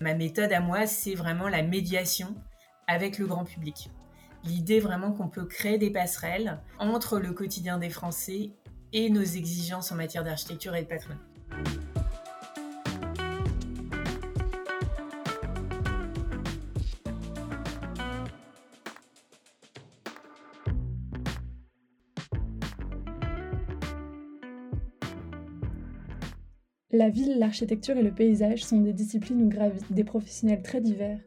[0.00, 2.34] Ma méthode à moi, c'est vraiment la médiation
[2.86, 3.90] avec le grand public.
[4.44, 8.50] L'idée vraiment qu'on peut créer des passerelles entre le quotidien des Français
[8.92, 11.33] et nos exigences en matière d'architecture et de patrimoine.
[26.94, 31.18] La ville, l'architecture et le paysage sont des disciplines où gravitent des professionnels très divers.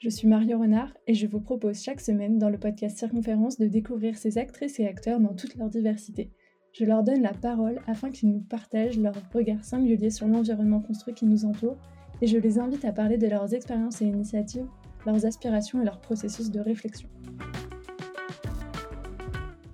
[0.00, 3.68] Je suis Mario Renard et je vous propose chaque semaine dans le podcast Circonférence de
[3.68, 6.32] découvrir ces actrices et acteurs dans toute leur diversité.
[6.72, 11.14] Je leur donne la parole afin qu'ils nous partagent leur regard singulier sur l'environnement construit
[11.14, 11.78] qui nous entoure
[12.20, 14.66] et je les invite à parler de leurs expériences et initiatives,
[15.06, 17.08] leurs aspirations et leurs processus de réflexion.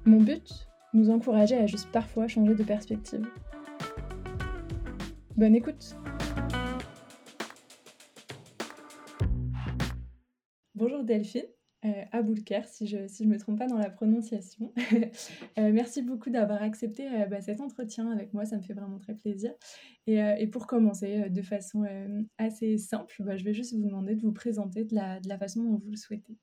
[0.04, 3.26] Mon but Nous encourager à juste parfois changer de perspective.
[5.36, 5.96] Bonne écoute
[10.74, 11.46] Bonjour Delphine,
[11.86, 14.72] euh, Aboulker, si je ne si je me trompe pas dans la prononciation.
[15.58, 18.98] Euh, merci beaucoup d'avoir accepté euh, bah, cet entretien avec moi, ça me fait vraiment
[18.98, 19.52] très plaisir.
[20.06, 21.84] Et, euh, pour commencer, de façon
[22.38, 25.38] assez simple, bah, je vais juste vous demander de vous présenter de la, de la
[25.38, 26.36] façon dont vous le souhaitez.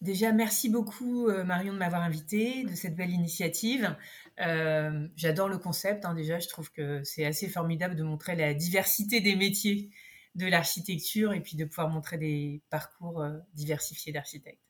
[0.00, 3.94] Déjà, merci beaucoup Marion de m'avoir invité, de cette belle initiative.
[4.40, 6.04] Euh, J'adore le concept.
[6.04, 9.90] Hein, déjà, je trouve que c'est assez formidable de montrer la diversité des métiers
[10.34, 14.62] de l'architecture et puis de pouvoir montrer des parcours euh, diversifiés d'architectes.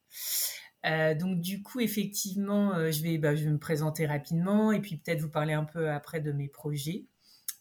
[0.86, 4.96] Euh, donc du coup, effectivement, je, vais, bah, je vais me présenter rapidement et puis
[4.96, 7.04] peut-être vous parler un peu après de mes projets.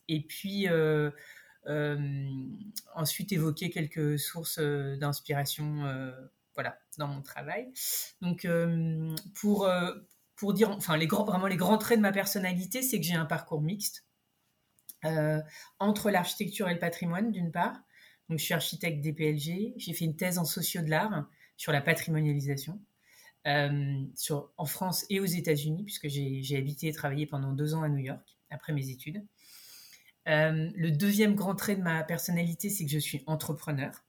[0.08, 0.68] Et puis
[2.96, 5.84] ensuite évoquer quelques sources d'inspiration
[6.56, 7.72] voilà, dans mon travail.
[8.22, 8.48] Donc
[9.36, 9.70] pour,
[10.40, 13.14] pour dire, enfin, les grands, vraiment les grands traits de ma personnalité, c'est que j'ai
[13.14, 14.06] un parcours mixte
[15.04, 15.42] euh,
[15.80, 17.78] entre l'architecture et le patrimoine, d'une part.
[18.30, 19.74] Donc, je suis architecte DPLG.
[19.76, 22.80] J'ai fait une thèse en socio de l'art sur la patrimonialisation
[23.46, 24.06] euh,
[24.58, 27.98] en France et aux États-Unis, puisque j'ai habité et travaillé pendant deux ans à New
[27.98, 29.22] York après mes études.
[30.30, 34.06] Euh, le deuxième grand trait de ma personnalité, c'est que je suis entrepreneur.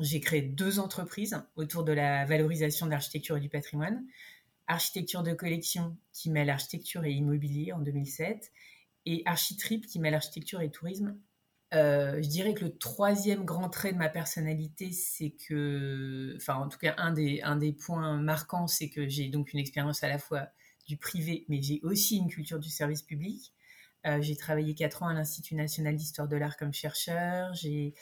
[0.00, 4.02] J'ai créé deux entreprises autour de la valorisation de l'architecture et du patrimoine
[4.66, 8.50] architecture de collection qui mêle architecture et immobilier en 2007
[9.06, 11.18] et Architrip qui mêle architecture et tourisme.
[11.74, 16.68] Euh, je dirais que le troisième grand trait de ma personnalité, c'est que, enfin en
[16.68, 20.08] tout cas un des, un des points marquants, c'est que j'ai donc une expérience à
[20.08, 20.48] la fois
[20.86, 23.52] du privé, mais j'ai aussi une culture du service public.
[24.06, 27.54] Euh, j'ai travaillé quatre ans à l'Institut national d'histoire de l'art comme chercheur.
[27.54, 27.94] J'ai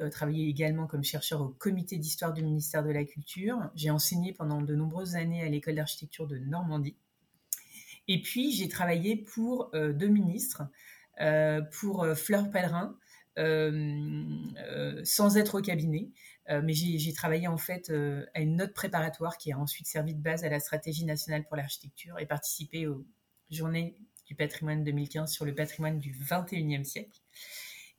[0.00, 3.70] euh, travaillé également comme chercheur au comité d'histoire du ministère de la Culture.
[3.74, 6.96] J'ai enseigné pendant de nombreuses années à l'école d'architecture de Normandie.
[8.08, 10.62] Et puis, j'ai travaillé pour euh, deux ministres,
[11.78, 12.96] pour Fleur Pellerin,
[15.04, 16.10] sans être au cabinet.
[16.48, 17.92] mais j'ai travaillé en fait
[18.34, 21.56] à une note préparatoire qui a ensuite servi de base à la stratégie nationale pour
[21.56, 23.06] l'architecture et participé aux
[23.50, 23.96] journées
[24.32, 27.20] du patrimoine 2015 sur le patrimoine du 21e siècle.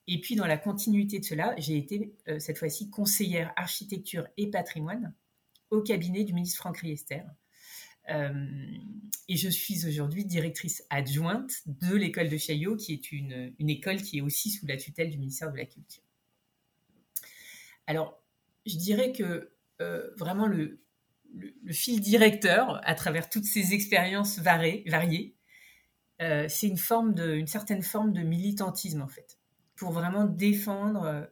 [0.07, 4.49] Et puis, dans la continuité de cela, j'ai été euh, cette fois-ci conseillère architecture et
[4.49, 5.13] patrimoine
[5.69, 7.22] au cabinet du ministre Franck Riester.
[8.09, 8.47] Euh,
[9.29, 14.01] et je suis aujourd'hui directrice adjointe de l'école de Chaillot, qui est une, une, école
[14.01, 16.03] qui est aussi sous la tutelle du ministère de la Culture.
[17.85, 18.19] Alors,
[18.66, 20.81] je dirais que euh, vraiment le,
[21.35, 25.35] le, le, fil directeur à travers toutes ces expériences variées, variées
[26.22, 29.38] euh, c'est une, forme de, une certaine forme de militantisme, en fait
[29.75, 31.25] pour vraiment défendre euh,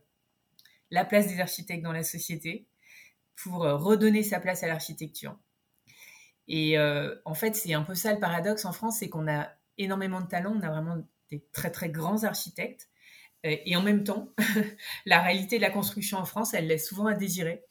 [0.89, 2.67] la place des architectes dans la société,
[3.35, 5.37] pour euh, redonner sa place à l'architecture.
[6.47, 6.77] Et
[7.23, 9.47] en fait, c'est un peu ça le paradoxe en France, c'est qu'on a
[9.77, 10.97] énormément de talents, on a vraiment
[11.29, 12.89] des très très grands architectes,
[13.43, 14.33] et en même temps,
[15.05, 17.63] la réalité de la construction en France, elle laisse souvent à désirer.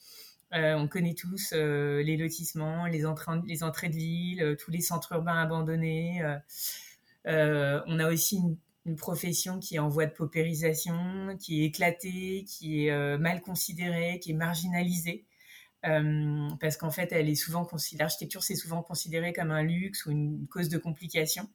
[0.52, 3.04] on connaît tous les lotissements, les
[3.46, 6.22] les entrées de ville, tous les centres urbains abandonnés.
[7.26, 8.40] On a aussi
[8.86, 13.40] une profession qui est en voie de paupérisation, qui est éclatée, qui est euh, mal
[13.40, 15.26] considérée, qui est marginalisée.
[15.86, 17.66] Euh, parce qu'en fait, elle est souvent
[17.98, 21.48] l'architecture, c'est souvent considéré comme un luxe ou une cause de complication.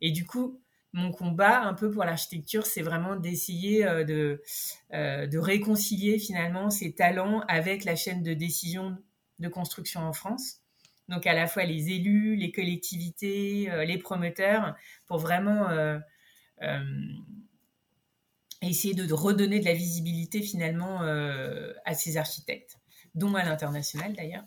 [0.00, 0.60] Et du coup,
[0.92, 4.42] mon combat un peu pour l'architecture, c'est vraiment d'essayer euh, de,
[4.92, 8.96] de réconcilier finalement ces talents avec la chaîne de décision
[9.38, 10.62] de construction en France.
[11.10, 14.74] Donc à la fois les élus, les collectivités, les promoteurs,
[15.06, 15.68] pour vraiment
[16.62, 16.84] euh,
[18.62, 22.78] essayer de redonner de la visibilité finalement euh, à ces architectes,
[23.14, 24.44] dont à l'international d'ailleurs.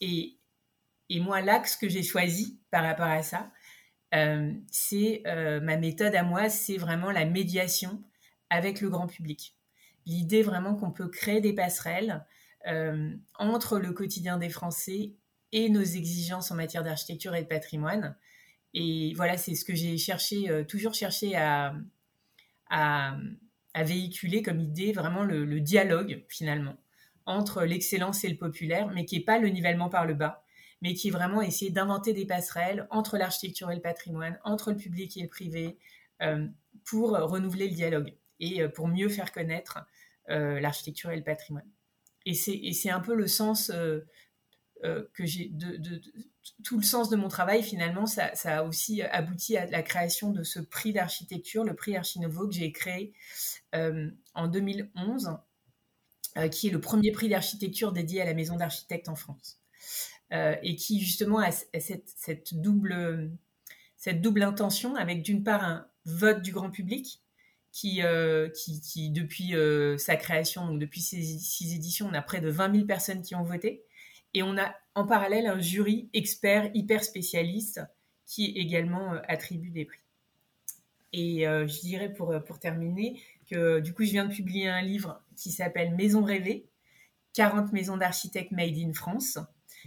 [0.00, 0.36] Et,
[1.20, 3.52] moi, l'axe que j'ai choisi par rapport à ça,
[4.14, 5.22] euh, c'est
[5.62, 8.02] ma méthode à moi, c'est vraiment la médiation
[8.50, 9.54] avec le grand public.
[10.06, 12.24] L'idée vraiment qu'on peut créer des passerelles
[13.38, 15.14] entre le quotidien des Français
[15.52, 18.16] et nos exigences en matière d'architecture et de patrimoine.
[18.74, 21.74] Et voilà, c'est ce que j'ai cherché, toujours cherché à,
[22.68, 23.16] à,
[23.84, 26.76] véhiculer comme idée, vraiment le dialogue finalement
[27.26, 30.44] entre l'excellence et le populaire, mais qui n'est pas le nivellement par le bas,
[30.80, 34.76] mais qui est vraiment essayer d'inventer des passerelles entre l'architecture et le patrimoine, entre le
[34.76, 35.76] public et le privé,
[36.22, 36.46] euh,
[36.84, 39.80] pour renouveler le dialogue et euh, pour mieux faire connaître
[40.30, 41.68] euh, l'architecture et le patrimoine.
[42.24, 43.70] Et c'est un peu le sens
[45.14, 46.00] que j'ai de,
[46.62, 50.42] tout le sens de mon travail finalement ça, a aussi abouti à la création de
[50.42, 53.14] ce prix d'architecture le prix Archinovo que j'ai créé
[53.72, 55.38] en 2011
[56.36, 59.58] euh, qui est le premier prix d'architecture dédié à la maison d'architecte en France.
[60.32, 63.38] Euh, et qui justement a, cette, double,
[64.42, 67.22] intention avec d'une part un vote du grand public
[67.72, 68.48] qui, euh,
[69.12, 69.54] depuis
[69.98, 73.44] sa création, depuis ces six éditions, on a près de 20 000 personnes qui ont
[73.44, 73.85] voté.
[74.36, 77.80] Et on a en parallèle un jury expert hyper spécialiste
[78.26, 80.00] qui également attribue des prix.
[81.14, 83.18] Et je dirais pour, pour terminer,
[83.50, 86.66] que du coup, je viens de publier un livre qui s'appelle Maison rêvée,
[87.32, 89.38] 40 maisons d'architectes made in France,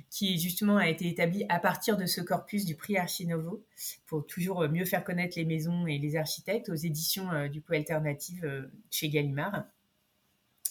[0.09, 3.63] qui justement a été établi à partir de ce corpus du prix Archinovo
[4.05, 7.73] pour toujours mieux faire connaître les maisons et les architectes aux éditions euh, du coup
[7.73, 9.65] alternatives euh, chez Gallimard.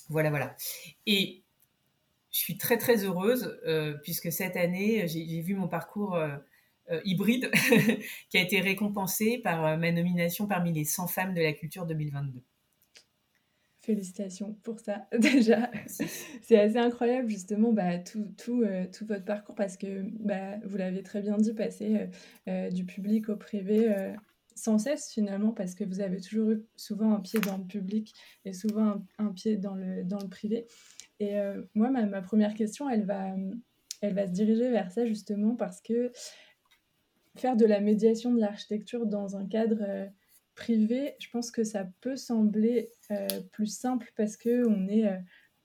[0.09, 0.57] Voilà, voilà.
[1.07, 1.43] Et
[2.31, 6.19] je suis très très heureuse euh, puisque cette année j'ai vu mon parcours
[7.05, 7.51] hybride
[8.31, 12.43] qui a été récompensé par ma nomination parmi les 100 femmes de la culture 2022.
[13.89, 15.71] Félicitations pour ça déjà.
[15.87, 20.77] C'est assez incroyable justement bah, tout, tout, euh, tout, votre parcours parce que bah, vous
[20.77, 22.07] l'avez très bien dit, passer euh,
[22.49, 24.13] euh, du public au privé
[24.55, 28.13] sans cesse finalement parce que vous avez toujours eu souvent un pied dans le public
[28.45, 30.67] et souvent un, pied dans le, dans le privé.
[31.21, 31.37] Et
[31.75, 33.35] moi, ma, première question, elle va,
[34.03, 36.13] elle va se diriger vers ça justement parce que
[37.37, 40.11] faire de la médiation de l'architecture dans un cadre
[40.59, 45.17] privé, je pense que ça peut sembler euh, plus simple parce que on est euh,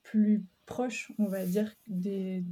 [0.04, 2.42] plus proche, on va dire, des,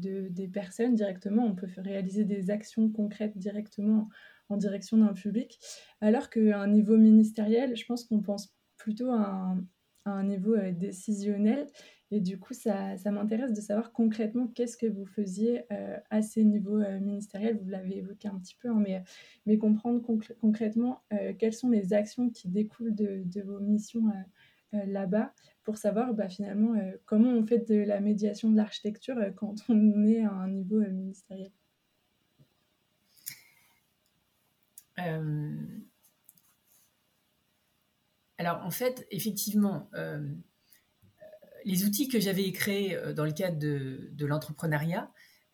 [0.53, 1.45] personnes directement.
[1.45, 4.09] On peut réaliser des actions concrètes directement
[4.49, 5.59] en direction d'un public.
[6.01, 9.57] Alors qu'à un niveau ministériel, je pense qu'on pense plutôt à
[10.05, 11.69] un, niveau euh, décisionnel
[12.13, 16.21] et du coup, ça, ça m'intéresse de savoir concrètement qu'est-ce que vous faisiez euh, à
[16.21, 17.59] ces niveaux euh, ministériels.
[17.63, 19.03] Vous l'avez évoqué un petit peu, hein, mais,
[19.47, 20.03] mais comprendre
[20.39, 24.13] concrètement euh, quelles sont les actions qui découlent de, vos missions
[24.73, 25.33] là-bas
[25.65, 26.75] pour savoir bah, finalement
[27.07, 31.51] comment on fait de la médiation de l'architecture quand on est à un niveau ministériel?
[38.39, 39.89] Alors en fait, effectivement,
[41.65, 45.11] les outils que j'avais créés euh, dans le cadre de, l'entrepreneuriat,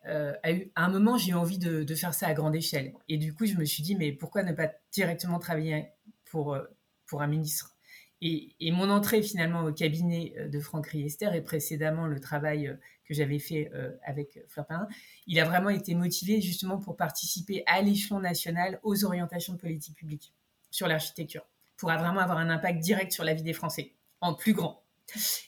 [0.06, 2.94] euh, à, un moment, j'ai eu envie de, faire ça à grande échelle.
[3.08, 5.88] Et du coup, je me suis dit, mais pourquoi ne pas directement travailler
[6.30, 6.64] pour, euh,
[7.06, 7.74] pour un ministre?
[8.20, 13.38] Et, mon entrée finalement au cabinet de Franck Riester et précédemment le travail que j'avais
[13.38, 13.70] fait
[14.04, 14.88] avec Fleur Perrin,
[15.28, 19.96] il a vraiment été motivé justement pour participer à l'échelon national aux orientations de politique
[19.96, 20.34] publique
[20.72, 21.46] sur l'architecture,
[21.76, 24.82] pour vraiment avoir un impact direct sur la vie des Français, en plus grand.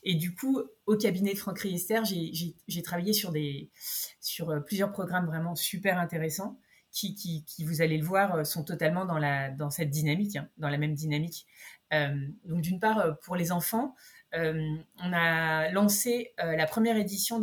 [0.03, 5.55] Et du coup, au cabinet de Franck Riester, j'ai travaillé sur, euh, plusieurs programmes vraiment
[5.55, 6.59] super intéressants
[6.91, 10.95] qui, vous allez le voir, euh, sont totalement dans cette dynamique, hein, dans la même
[10.95, 11.47] dynamique.
[11.93, 12.15] Euh,
[12.45, 13.95] donc d'une part, pour les enfants,
[14.33, 17.41] on a lancé la première édition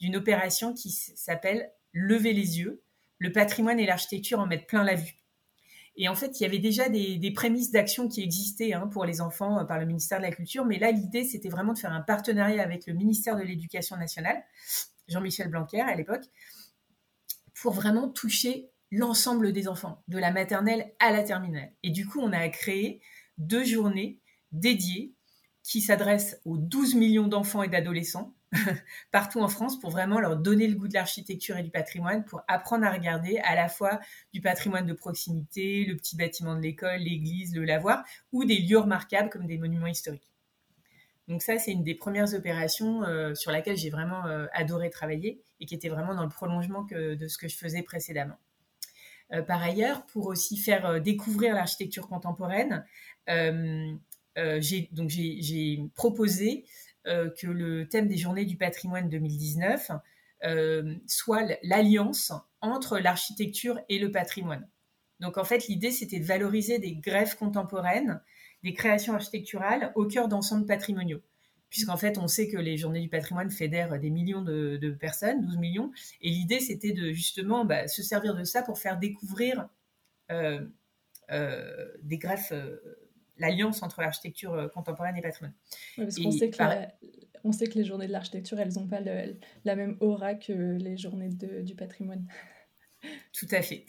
[0.00, 2.82] d'une opération qui s'appelle Lever les yeux,
[3.18, 5.17] le patrimoine et l'architecture en mettent plein la vue.
[6.00, 9.20] Et en fait, il y avait déjà des, prémices d'action qui existaient hein, pour les
[9.20, 10.64] enfants euh, par le ministère de la Culture.
[10.64, 14.42] Mais là, l'idée, c'était vraiment de faire un partenariat avec le ministère de l'Éducation nationale,
[15.08, 16.24] Jean-Michel Blanquer à l'époque,
[17.60, 21.72] pour vraiment toucher l'ensemble des enfants, de la maternelle à la terminale.
[21.82, 23.02] Et du coup, on a créé
[23.36, 24.20] deux journées
[24.52, 25.14] dédiées
[25.64, 28.34] qui s'adressent aux 12 millions d'enfants et d'adolescents
[29.10, 32.42] partout en France pour vraiment leur donner le goût de l'architecture et du patrimoine, pour
[32.48, 34.00] apprendre à regarder à la fois
[34.32, 38.78] du patrimoine de proximité, le petit bâtiment de l'école, l'église, le lavoir, ou des lieux
[38.78, 40.28] remarquables comme des monuments historiques.
[41.28, 45.42] Donc ça, c'est une des premières opérations euh, sur laquelle j'ai vraiment euh, adoré travailler
[45.60, 48.38] et qui était vraiment dans le prolongement de ce que je faisais précédemment.
[49.34, 52.86] Euh, par ailleurs, pour aussi faire découvrir l'architecture contemporaine,
[54.36, 54.88] j'ai
[55.94, 56.64] proposé
[57.04, 59.90] que le thème des Journées du patrimoine 2019
[60.44, 64.68] euh, soit l'alliance entre l'architecture et le patrimoine.
[65.20, 68.20] Donc en fait, l'idée, c'était de valoriser des greffes contemporaines
[68.62, 71.22] des créations architecturales au cœur d'ensembles patrimoniaux
[71.70, 75.58] puisqu'en fait, on sait que les journées du patrimoine fédèrent des millions de, personnes, 12
[75.58, 79.68] millions, et l'idée, c'était de justement bah, se servir de ça pour faire découvrir
[80.30, 80.66] euh,
[81.30, 82.78] euh, des greffes, euh,
[83.38, 85.54] l'alliance entre l'architecture contemporaine et patrimoine.
[85.96, 86.56] parce qu'on sait, que
[87.52, 91.30] sait que les journées de l'architecture, elles n'ont pas la même aura que les journées
[91.30, 92.26] du patrimoine.
[93.32, 93.86] Tout à fait.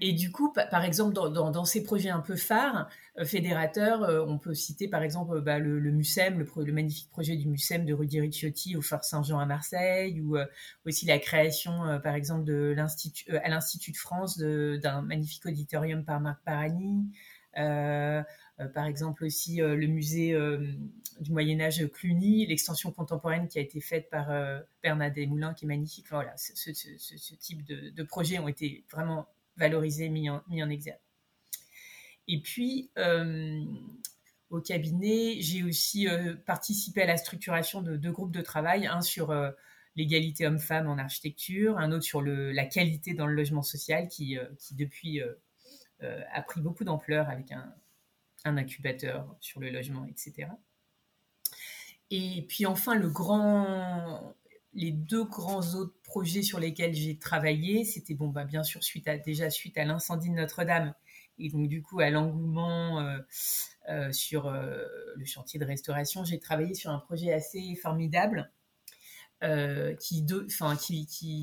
[0.00, 4.38] Et du coup, par exemple, dans, ces projets un peu phares, euh, fédérateurs, euh, on
[4.38, 8.20] peut citer par exemple bah, le, le, MUSEM, le, magnifique projet du MUSEM de Rudy
[8.20, 10.46] Ricciotti au Fort Saint-Jean à Marseille, ou euh,
[10.86, 12.74] aussi la création, par exemple, de
[13.42, 17.10] à l'Institut de France d'un magnifique auditorium par Marc Parani.
[17.58, 20.58] Euh, par exemple aussi euh, le musée euh,
[21.20, 24.28] du Moyen Âge Cluny, l'extension contemporaine qui a été faite par
[24.82, 26.06] Bernard Desmoulins, qui est magnifique.
[26.10, 26.70] voilà, ce,
[27.34, 30.98] type de, projets ont été vraiment valorisés, mis en, mis en exergue.
[32.28, 32.90] Et puis,
[34.50, 36.08] au cabinet, j'ai aussi
[36.46, 39.32] participé à la structuration de deux groupes de travail, un sur
[39.94, 44.38] l'égalité homme-femme en architecture, un autre sur la qualité dans le logement social qui
[44.72, 45.20] depuis
[46.02, 47.74] a pris beaucoup d'ampleur avec un,
[48.44, 50.48] incubateur sur le logement, etc.
[52.10, 53.00] Et puis enfin,
[54.74, 59.08] les deux grands autres projets sur lesquels j'ai travaillé, c'était bon, bah, bien sûr suite
[59.08, 60.94] à, déjà suite à l'incendie de Notre-Dame
[61.38, 63.18] et donc du coup à l'engouement euh,
[63.88, 64.84] euh, sur euh,
[65.16, 68.50] le chantier de restauration, j'ai travaillé sur un projet assez formidable.
[70.00, 70.22] qui,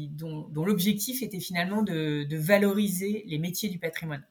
[0.10, 4.24] dont, l'objectif était finalement de, valoriser les métiers du patrimoine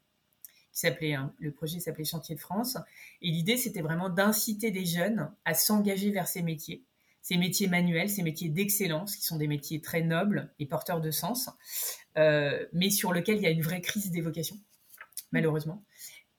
[0.78, 2.76] s'appelait, hein, le projet s'appelait Chantier de France.
[3.20, 6.84] Et l'idée, c'était vraiment d'inciter des jeunes à s'engager vers ces métiers,
[7.20, 11.10] ces métiers manuels, ces métiers d'excellence, qui sont des métiers très nobles et porteurs de
[11.10, 11.50] sens,
[12.16, 14.56] euh, mais sur lesquels il y a une vraie crise d'évocation,
[15.32, 15.84] malheureusement.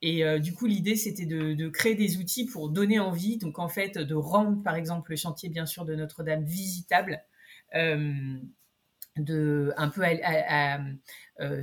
[0.02, 3.68] Et euh, du coup, l'idée, c'était de, créer des outils pour donner envie, donc en
[3.68, 7.22] fait, de rendre, par exemple, le chantier, bien sûr, de Notre-Dame visitable.
[7.76, 8.40] Euh,
[9.18, 10.02] de un peu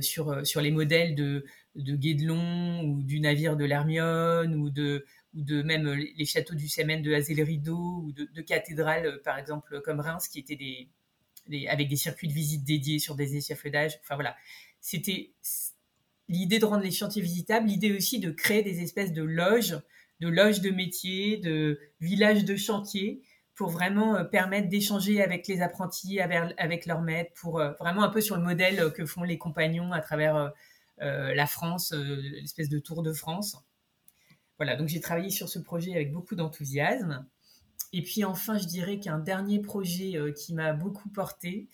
[0.01, 1.43] sur les modèles de,
[1.81, 5.05] de Guédelon ou du navire de l'Hermione ou de,
[5.35, 9.81] ou de même les châteaux du Semen de Hazel Rideau ou de, cathédrales, par exemple,
[9.81, 13.99] comme Reims, qui étaient des, avec des circuits de visite dédiés sur des échafaudages.
[14.03, 14.35] Enfin voilà,
[14.81, 15.31] c'était
[16.27, 19.77] l'idée de rendre les chantiers visitables, l'idée aussi de créer des espèces de loges,
[20.19, 23.21] de loges de métiers, de villages de chantiers
[23.55, 28.03] pour vraiment euh, permettre d'échanger avec les apprentis, avec, avec leurs maîtres, pour euh, vraiment
[28.03, 30.49] un peu sur le modèle que font les compagnons à travers euh, euh,
[30.99, 33.57] la France, euh, l'espèce de Tour de France.
[34.57, 37.25] Voilà, donc j'ai travaillé sur ce projet avec beaucoup d'enthousiasme.
[37.93, 41.69] Et puis enfin, je dirais qu'un dernier projet euh, qui m'a beaucoup porté,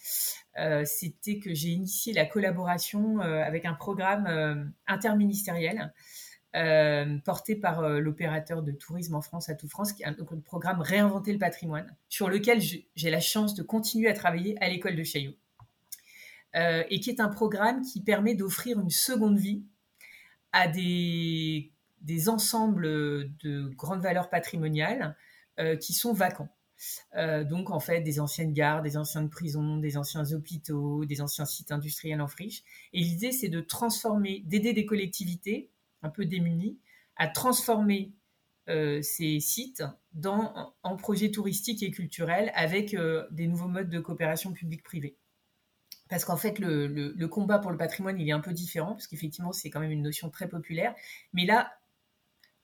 [0.85, 5.91] c'était que j'ai initié la collaboration avec un programme interministériel
[7.25, 10.81] porté par l'opérateur de tourisme en France à tout France, qui est un, le programme
[10.81, 15.03] Réinventer le patrimoine, sur lequel j'ai la chance de continuer à travailler à l'école de
[15.03, 15.33] Chaillot.
[16.55, 19.63] Euh, et qui est un programme qui permet d'offrir une seconde vie
[20.51, 21.71] à des,
[22.27, 22.83] ensembles
[23.39, 25.17] de grandes valeurs patrimoniales
[25.59, 26.49] euh, qui sont vacants.
[27.15, 31.45] Euh, donc en fait des anciennes gares, des anciennes prisons, des anciens hôpitaux, des anciens
[31.45, 32.63] sites industriels en friche.
[32.93, 35.71] Et l'idée c'est de transformer, d'aider des collectivités
[36.03, 36.77] un peu démunies
[37.15, 38.13] à transformer
[38.67, 39.83] ces sites
[40.23, 42.95] en projets touristiques et culturels avec
[43.31, 45.17] des nouveaux modes de coopération publique-privée
[46.09, 49.51] parce qu'en fait, le, combat pour le patrimoine, il est un peu différent, parce qu'effectivement,
[49.51, 50.93] c'est quand même une notion très populaire.
[51.33, 51.73] Mais là,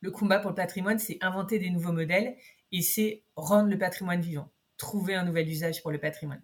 [0.02, 2.36] le combat pour le patrimoine, c'est inventer des nouveaux modèles
[2.72, 6.42] et c'est rendre le patrimoine vivant, trouver un nouvel usage pour le patrimoine.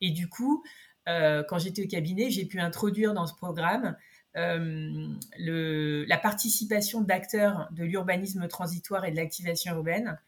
[0.00, 0.62] Et du coup,
[1.08, 3.96] euh, quand j'étais au cabinet, j'ai pu introduire dans ce programme
[4.36, 10.18] euh, la participation d'acteurs de l'urbanisme transitoire et de l'activation urbaine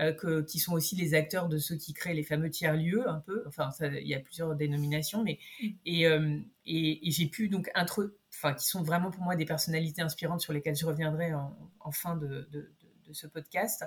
[0.00, 3.44] euh, qui sont aussi les acteurs de ceux qui créent les fameux tiers-lieux, un peu.
[3.46, 5.66] Enfin, il y a plusieurs dénominations, mais mm.
[6.04, 10.00] euh, et, et, j'ai pu donc intro, enfin, qui sont vraiment pour moi des personnalités
[10.00, 12.72] inspirantes sur lesquelles je reviendrai en, fin de, de,
[13.12, 13.84] ce podcast.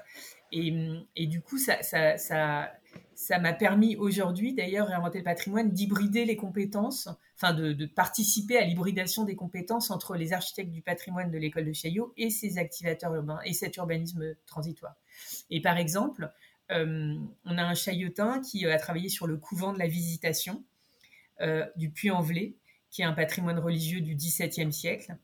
[0.52, 0.72] Et,
[1.16, 2.72] et, du coup, ça, ça, ça,
[3.16, 8.66] ça m'a permis aujourd'hui, d'ailleurs, réinventer le patrimoine, d'hybrider les compétences, enfin de, participer à
[8.66, 13.16] l'hybridation des compétences entre les architectes du patrimoine de l'école de Chaillot et ces activateurs
[13.16, 14.96] urbains et cet urbanisme transitoire.
[15.50, 16.30] Et par exemple,
[16.72, 20.64] euh, on a un chaillotin qui euh, a travaillé sur le couvent de la Visitation
[21.42, 22.56] euh, du Puy-en-Velay,
[22.92, 25.16] qui est un patrimoine religieux du XVIIe siècle.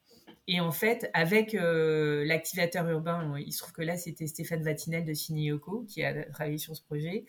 [0.48, 5.14] Et en fait, avec l'activateur urbain, il se trouve que là, c'était Stéphane Vatinel de
[5.14, 7.26] Cinéoco qui a travaillé sur ce projet.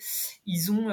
[0.46, 0.88] Ils ont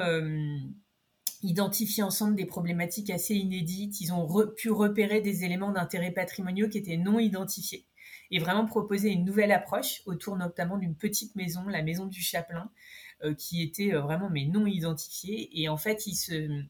[1.42, 4.00] identifié ensemble des problématiques assez inédites.
[4.00, 7.86] Ils ont pu repérer des éléments d'intérêt patrimoniaux qui étaient non identifiés.
[8.30, 12.70] et vraiment proposer une nouvelle approche autour notamment d'une petite maison, la maison du Chapelain,
[13.36, 15.50] qui était vraiment mais non identifiée.
[15.60, 16.62] Et en fait, ils se,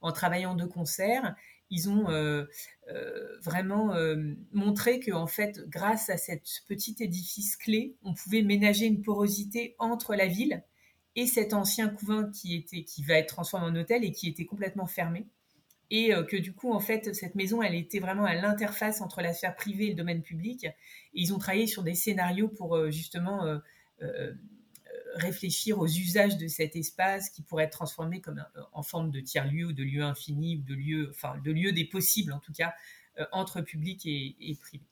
[0.00, 1.34] en travaillant de concert,
[1.70, 2.06] ils ont
[3.42, 3.94] vraiment
[4.52, 9.74] montré que en fait, grâce à cette petit édifice clé, on pouvait ménager une porosité
[9.78, 10.62] entre la ville
[11.18, 14.44] et cet ancien couvain qui était qui va être transformé en hôtel et qui était
[14.44, 15.26] complètement fermé.
[15.90, 19.20] Et euh, que du coup en fait cette maison elle était vraiment à l'interface entre
[19.20, 20.64] la sphère privée et le domaine public.
[20.64, 20.70] Et
[21.14, 24.32] ils ont travaillé sur des scénarios pour euh, justement euh,
[25.18, 29.66] réfléchir aux usages de cet espace qui pourrait être transformé comme en forme de tiers-lieu
[29.66, 32.74] ou de lieu infini ou de lieu enfin de lieu des possibles en tout cas
[33.32, 34.84] entre public et, privé.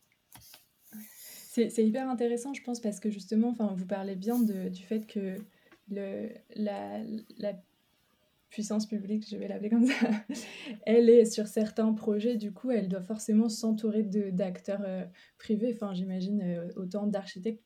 [1.52, 5.36] C'est hyper intéressant, je pense, parce que justement, enfin, vous parlez bien du fait que
[5.88, 7.54] le, la
[8.50, 10.08] puissance publique, je vais l'appeler comme ça,
[10.86, 15.04] elle est sur certains projets, du coup, elle doit forcément s'entourer d'acteurs euh,
[15.38, 17.62] privés, enfin j'imagine euh, autant d'architectes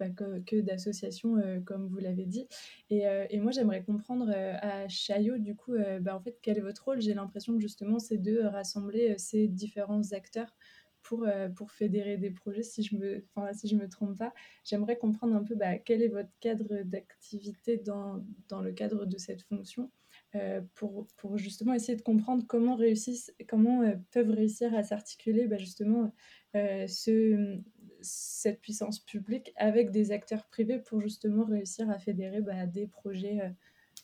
[0.46, 2.48] que d'associations, euh, comme vous l'avez dit.
[2.88, 6.84] Et, et moi, j'aimerais comprendre à Chaillot, du coup, bah, en fait, quel est votre
[6.84, 7.00] rôle?
[7.00, 10.56] J'ai l'impression que justement, c'est de rassembler ces différents acteurs
[11.02, 14.34] pour, pour fédérer des projets, si je me, enfin, si je me trompe pas.
[14.64, 19.18] J'aimerais comprendre un peu bah, quel est votre cadre d'activité dans, dans le cadre de
[19.18, 19.90] cette fonction?
[20.36, 25.48] Euh, pour, pour, justement essayer de comprendre comment, réussissent, comment euh, peuvent réussir à s'articuler
[25.48, 26.14] bah, justement
[26.54, 27.58] euh, ce,
[28.00, 33.52] cette puissance publique avec des acteurs privés pour justement réussir à fédérer bah, des projets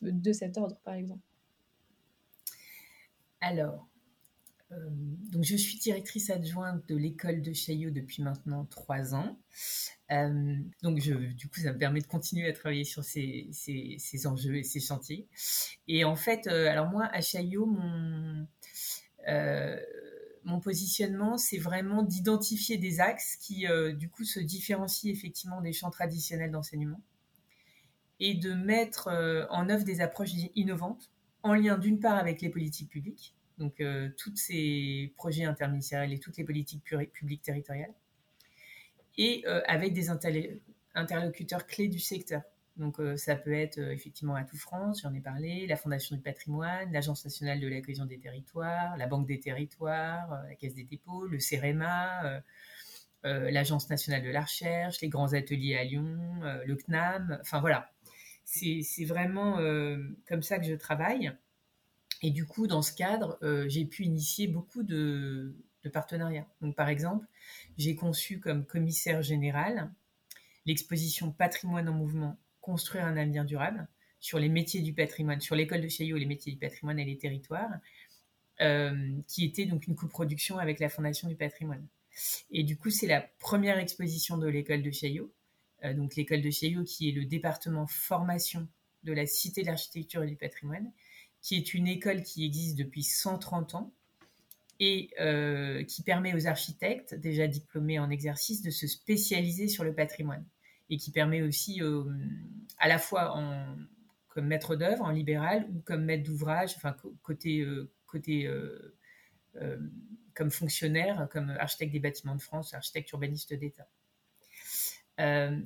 [0.03, 1.23] de cet ordre, par exemple.
[3.41, 3.87] Alors,
[4.73, 4.91] euh,
[5.31, 9.39] donc, je suis directrice adjointe de l'école de Chaillot depuis maintenant trois ans.
[10.11, 14.57] Euh, donc, du coup, ça me permet de continuer à travailler sur ces, ces, enjeux
[14.57, 15.29] et ces chantiers.
[15.89, 18.47] Et en fait, euh, alors moi, à Chaillot, mon,
[20.45, 25.91] mon positionnement, c'est vraiment d'identifier des axes qui, du coup, se différencient effectivement des champs
[25.91, 27.01] traditionnels d'enseignement
[28.19, 29.09] et de mettre
[29.51, 31.11] en œuvre des approches innovantes
[31.43, 36.19] en lien d'une part avec les politiques publiques donc euh, tous ces projets interministériels et
[36.19, 37.95] toutes les politiques publiques territoriales,
[39.17, 40.11] et euh, avec des
[40.95, 42.43] interlocuteurs clés du secteur.
[42.77, 46.23] Donc euh, ça peut être effectivement à tout France, j'en ai parlé, la Fondation du
[46.23, 50.85] patrimoine, l'Agence nationale de la cohésion des territoires, la Banque des territoires, la Caisse des
[50.85, 52.43] dépôts, le CEREMA,
[53.25, 56.19] l'Agence nationale de la recherche, les grands ateliers à Lyon,
[56.65, 57.91] le CNAM, enfin voilà.
[58.45, 59.57] C'est vraiment
[60.29, 61.33] comme ça que je travaille.
[62.23, 65.55] Et du coup, dans ce cadre, euh, j'ai pu initier beaucoup de,
[65.93, 66.49] partenariats.
[66.61, 67.27] Donc, par exemple,
[67.79, 69.93] j'ai conçu comme commissaire général
[70.65, 73.87] l'exposition Patrimoine en mouvement, construire un avenir durable
[74.19, 77.17] sur les métiers du patrimoine, sur l'école de Chaillot, les métiers du patrimoine et les
[77.17, 77.71] territoires,
[78.61, 81.87] euh, qui était donc une coproduction avec la Fondation du patrimoine.
[82.51, 85.33] Et du coup, c'est la première exposition de l'école de Chaillot,
[85.85, 88.67] euh, donc l'école de Chaillot qui est le département formation
[89.05, 90.91] de la Cité de l'Architecture et du Patrimoine,
[91.47, 93.95] qui est une école qui existe depuis 130 ans
[94.81, 99.95] et euh, qui permet aux architectes déjà diplômés en exercice de se spécialiser sur le
[99.95, 100.45] patrimoine
[100.91, 102.03] et qui permet aussi euh,
[102.79, 103.77] à la fois en,
[104.27, 108.51] comme maître d'œuvre en libéral ou comme maître d'ouvrage, enfin côté, euh, côté
[110.35, 113.89] comme fonctionnaire, comme architecte des bâtiments de France, architecte urbaniste d'État.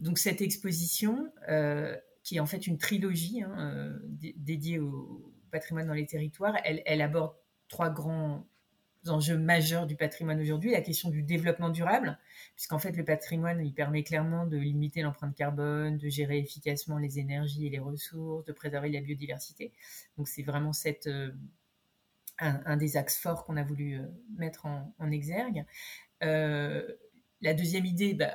[0.03, 1.33] donc cette exposition,
[2.23, 3.99] qui est en fait une trilogie hein,
[4.37, 7.35] dédiée au, patrimoine dans les territoires, elle, aborde
[7.69, 8.47] trois grands
[9.07, 10.73] enjeux majeurs du patrimoine aujourd'hui.
[10.73, 12.19] La question du développement durable,
[12.55, 17.19] puisqu'en fait le patrimoine, il permet clairement de limiter l'empreinte carbone, de gérer efficacement les
[17.19, 19.73] énergies et les ressources, de préserver la biodiversité.
[20.17, 20.73] Donc c'est vraiment
[21.07, 21.31] euh,
[22.39, 25.65] un, des axes forts qu'on a voulu euh, mettre en, exergue.
[26.23, 26.87] Euh,
[27.41, 28.35] la deuxième idée, bah,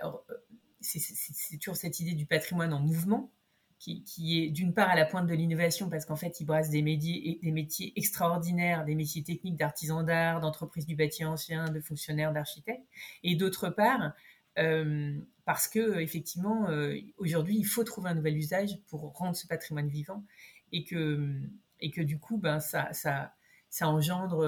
[0.82, 3.32] c'est toujours cette idée du patrimoine en mouvement,
[3.80, 6.82] qui, est d'une part à la pointe de l'innovation parce qu'en fait, il brasse des,
[6.82, 12.88] métiers, extraordinaires, des métiers techniques d'artisans d'art, d'entreprises du bâti ancien, de fonctionnaires, d'architectes,
[13.24, 14.14] et d'autre part
[14.58, 19.48] euh, parce que effectivement, euh, aujourd'hui, il faut trouver un nouvel usage pour rendre ce
[19.48, 20.24] patrimoine vivant
[20.72, 23.34] et que, du coup, ben, ça,
[23.82, 24.42] engendre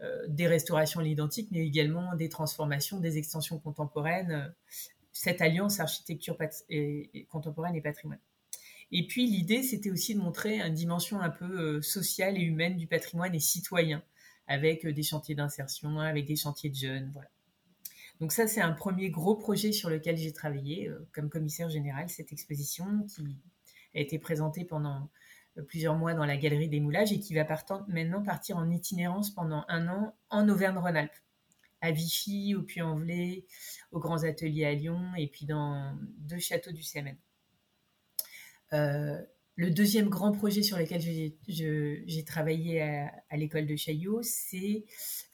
[0.00, 4.52] euh, des restaurations à l'identique, mais également des transformations, des extensions contemporaines,
[5.12, 6.36] cette alliance architecture
[7.30, 8.18] contemporaine et patrimoine.
[8.96, 12.76] Et puis l'idée, c'était aussi de montrer une dimension un peu euh, sociale et humaine
[12.76, 14.04] du patrimoine et citoyen,
[14.46, 17.12] avec euh, des chantiers d'insertion, avec des chantiers de jeunes.
[18.20, 22.08] Donc ça, c'est un premier gros projet sur lequel j'ai travaillé euh, comme commissaire général,
[22.08, 23.36] cette exposition qui
[23.96, 25.10] a été présentée pendant
[25.66, 27.44] plusieurs mois dans la galerie des moulages et qui va
[27.88, 31.18] maintenant partir en itinérance pendant un an en Auvergne-Rhône-Alpes
[31.80, 33.44] à Vichy, au Puy-en-Velay,
[33.90, 37.16] aux grands ateliers à Lyon et puis dans deux châteaux du CMN.
[38.72, 41.00] Le deuxième grand projet sur lequel
[41.48, 44.84] j'ai travaillé à, l'école de Chaillot, c'est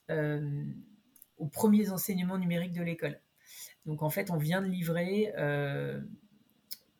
[0.09, 3.21] aux premiers enseignements numériques de l'école.
[3.87, 5.33] Donc en fait, on vient de livrer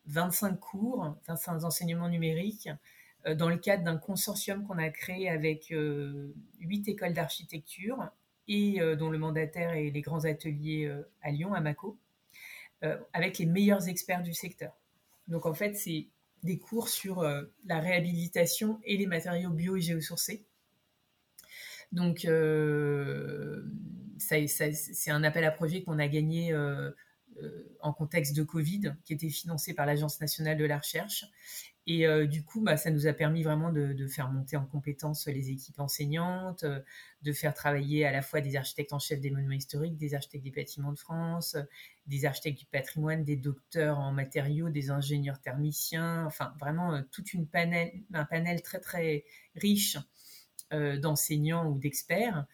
[0.07, 2.69] 25 cours, 25 enseignements numériques
[3.25, 8.09] euh, dans le cadre d'un consortium qu'on a créé avec euh, huit écoles d'architecture
[8.47, 10.91] et euh, dont le mandataire est les grands ateliers
[11.21, 11.97] à Lyon, à Mako,
[13.13, 14.73] avec les meilleurs experts du secteur.
[15.27, 16.07] Donc en fait, c'est
[16.43, 20.45] des cours sur la réhabilitation et les matériaux bio et géosourcés.
[21.91, 22.19] Donc,
[24.17, 26.53] c'est un appel à projet qu'on a gagné
[27.79, 31.25] en contexte de Covid, qui était financé par l'Agence nationale de la recherche.
[31.87, 35.27] Et euh, du coup, bah, ça nous a permis vraiment de, faire monter en compétence
[35.27, 36.79] les équipes enseignantes, euh,
[37.23, 40.43] de faire travailler à la fois des architectes en chef des monuments historiques, des architectes
[40.43, 41.57] des bâtiments de France,
[42.05, 47.01] des architectes du patrimoine, des docteurs en matériaux, des ingénieurs thermiciens, enfin vraiment euh,
[48.13, 49.97] un panel très très riche
[50.71, 52.45] d'enseignants ou d'experts,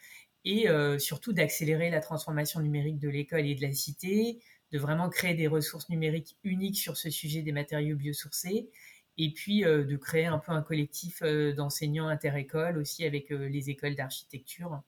[0.43, 0.65] et
[0.97, 4.39] surtout d'accélérer la transformation numérique de l'école et de la cité,
[4.71, 8.69] de vraiment créer des ressources numériques uniques sur ce sujet des matériaux biosourcés
[9.17, 13.47] et puis euh, de créer un peu un collectif euh, d'enseignants inter-écoles aussi avec euh,
[13.49, 14.81] les écoles d'architecture.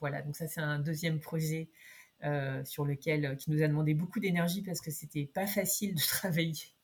[0.00, 1.70] voilà, donc ça c'est un deuxième projet
[2.64, 6.74] sur lequel qui nous a demandé beaucoup d'énergie parce que c'était pas facile de travailler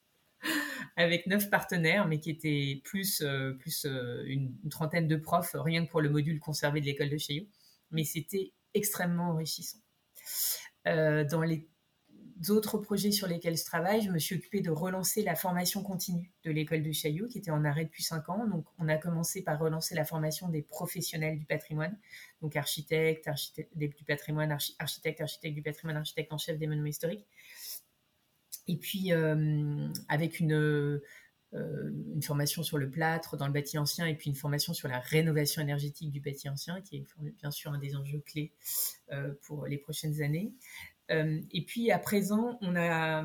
[0.97, 3.25] avec neuf partenaires, mais qui était plus,
[3.59, 3.87] plus
[4.27, 7.47] une, trentaine de profs, rien que pour le module conservé de l'école de Chaillot.
[7.91, 9.79] Mais c'était extrêmement enrichissant.
[10.85, 11.69] Dans les
[12.49, 16.33] autres projets sur lesquels je travaille, je me suis occupée de relancer la formation continue
[16.45, 18.47] de l'école de Chaillot, qui était en arrêt depuis cinq ans.
[18.47, 21.99] Donc, on a commencé par relancer la formation des professionnels du patrimoine,
[22.41, 27.27] donc architectes, architectes du patrimoine, architectes, architectes du patrimoine, architectes en chef des monuments historiques.
[28.69, 31.03] Et puis, euh, avec une, euh,
[31.53, 35.01] une formation sur le plâtre dans le bâti ancien et puis une formation sur la
[35.01, 37.07] rénovation énergétique du bâti ancien, qui est
[37.39, 38.53] bien sûr un des enjeux clés
[39.13, 40.53] euh, pour les prochaines années.
[41.11, 43.25] Euh, et puis à présent, on a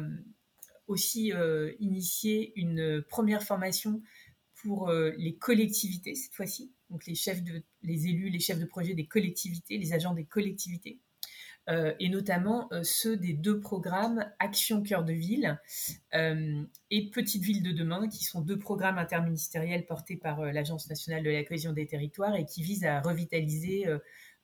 [0.87, 4.01] aussi euh, initié une première formation
[4.55, 8.65] pour euh, les collectivités cette fois-ci, donc les chefs de, les élus, les chefs de
[8.65, 10.99] projet des collectivités, les agents des collectivités,
[11.67, 15.59] et notamment ceux des deux programmes Action Cœur de Ville
[16.13, 21.29] et Petite Ville de demain, qui sont deux programmes interministériels portés par l'Agence nationale de
[21.31, 23.87] la cohésion des territoires et qui visent à revitaliser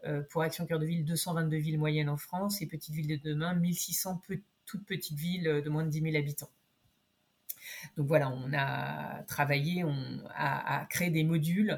[0.05, 3.29] euh, pour Action Cœur de Ville, 222 villes moyennes en France et Petites Villes de
[3.29, 4.21] demain, 1600
[4.65, 6.49] toutes petites villes de moins de 10 000 habitants.
[7.97, 9.95] Donc voilà, on a travaillé on
[10.34, 11.77] a, créé des modules euh,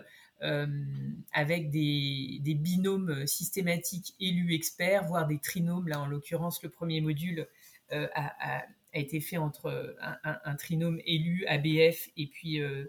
[1.32, 5.88] avec des, binômes systématiques élus-experts, voire des trinômes.
[5.88, 7.47] Là, en l'occurrence, le premier module
[7.91, 8.63] euh, a,
[8.95, 12.88] été fait entre un, trinôme élu, ABF, et puis une,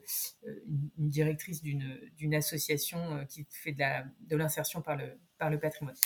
[0.99, 5.97] directrice d'une association qui fait de l'insertion par le, patrimoine.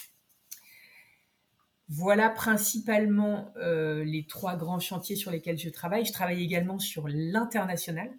[1.89, 6.05] Voilà principalement euh, les trois grands chantiers sur lesquels je travaille.
[6.05, 8.11] Je travaille également sur l'international,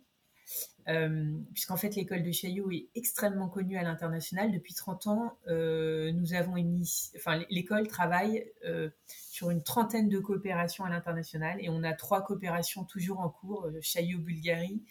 [0.88, 4.52] euh, puisqu'en fait l'école de Chaillot est extrêmement connue à l'international.
[4.52, 6.56] Depuis 30 ans, euh, nous avons
[7.15, 8.46] enfin, l'école travaille
[9.08, 13.70] sur une trentaine de coopérations à l'international et on a trois coopérations toujours en cours,
[13.82, 14.82] Chaillot Bulgarie,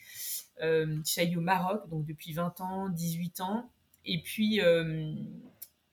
[1.05, 3.71] Chaillot Maroc, donc depuis 20 ans, 18 ans,
[4.05, 4.61] et puis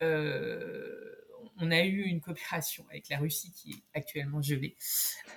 [0.02, 1.15] euh,
[1.58, 4.76] on a eu une coopération avec la Russie qui est actuellement gelée.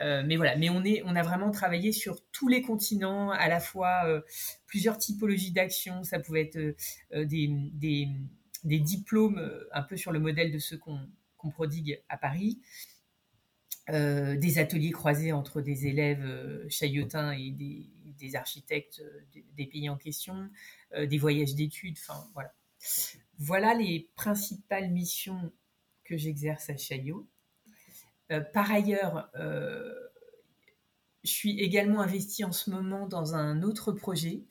[0.02, 3.48] Euh, mais voilà, mais on, est, on a vraiment travaillé sur tous les continents, à
[3.48, 4.22] la fois euh,
[4.68, 6.04] plusieurs typologies d'actions.
[6.04, 6.76] Ça pouvait être
[7.26, 8.10] des,
[8.64, 12.60] diplômes un peu sur le modèle de ceux qu'on prodigue à Paris.
[13.88, 19.02] des ateliers croisés entre des élèves chaillotins et des, architectes
[19.56, 20.50] des, pays en question,
[20.96, 22.54] des voyages d'études, enfin voilà.
[23.38, 25.52] Voilà les principales missions
[26.10, 27.28] que j'exerce à Chaillot.
[28.32, 29.94] Euh, par ailleurs, euh,
[31.24, 34.44] je suis également investie en ce moment dans un autre projet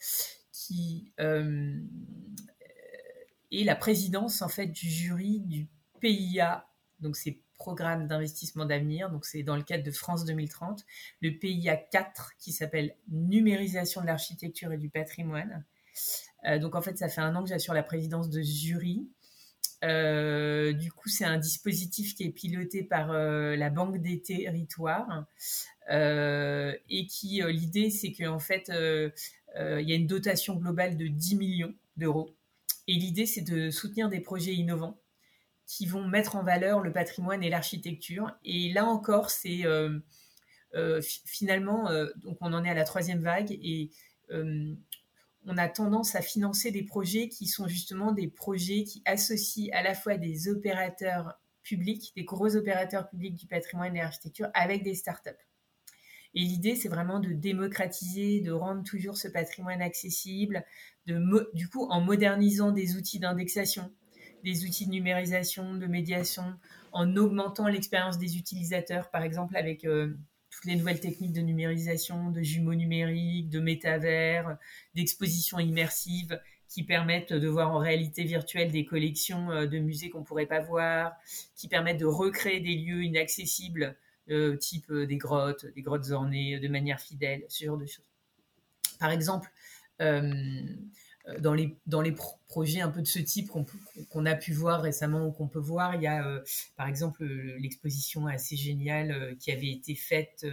[0.53, 1.77] qui euh,
[3.51, 5.69] est la présidence en fait du jury du
[6.01, 6.67] PIA,
[7.01, 10.87] donc c'est Programme d'investissement d'avenir, donc c'est dans le cadre de France 2030,
[11.21, 15.65] le PIA 4 qui s'appelle Numérisation de l'architecture et du patrimoine.
[16.61, 19.11] Donc en fait, ça fait un an que j'assure la présidence de jury.
[19.85, 25.27] Euh, du coup, c'est un dispositif qui est piloté par euh, la Banque des territoires
[25.91, 31.75] et qui l'idée c'est qu'en fait il y a une dotation globale de 10 millions
[31.97, 32.37] d'euros
[32.89, 35.01] et l'idée c'est de soutenir des projets innovants
[35.69, 38.33] qui vont mettre en valeur le patrimoine et l'architecture.
[38.43, 40.01] Et là encore, c'est euh,
[40.75, 43.91] euh, finalement, euh, donc on en est à la troisième vague et
[45.49, 49.83] on a tendance à financer des projets qui sont justement des projets qui associent à
[49.83, 54.83] la fois des opérateurs publics, des gros opérateurs publics du patrimoine et de l'architecture avec
[54.83, 55.31] des startups.
[56.35, 60.65] Et l'idée, c'est vraiment de démocratiser, de rendre toujours ce patrimoine accessible,
[61.07, 63.91] du coup, en modernisant des outils d'indexation,
[64.45, 66.55] des outils de numérisation, de médiation,
[66.93, 70.15] en augmentant l'expérience des utilisateurs, par exemple avec euh,
[70.51, 74.57] toutes les nouvelles techniques de numérisation, de jumeaux numériques, de métavers,
[74.95, 80.21] d'exposition immersive qui permettent de voir en réalité virtuelle des collections euh, de musées qu'on
[80.21, 81.13] ne pourrait pas voir,
[81.57, 83.97] qui permettent de recréer des lieux inaccessibles,
[84.31, 88.05] euh, type des grottes, des grottes ornées de manière fidèle, ce genre de choses.
[88.99, 89.51] Par exemple,
[90.01, 90.23] euh,
[91.41, 92.15] dans les, dans les
[92.49, 93.51] projets un peu de ce type
[94.11, 96.41] qu'on a pu voir récemment ou qu'on peut voir, il y a euh,
[96.77, 100.47] par exemple l'exposition assez géniale euh, qui avait été faite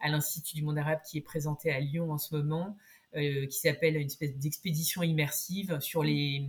[0.00, 2.76] à l'Institut du monde arabe qui est présentée à Lyon en ce moment,
[3.14, 6.48] qui s'appelle une espèce d'expédition immersive sur les,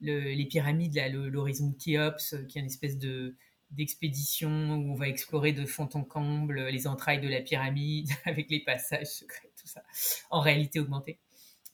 [0.00, 3.36] les pyramides, l'horizon de Khéops, qui est une espèce de
[3.72, 8.50] d'expédition où on va explorer de fond en comble les entrailles de la pyramide avec
[8.50, 9.82] les passages secrets, tout ça,
[10.30, 11.18] en réalité augmentée.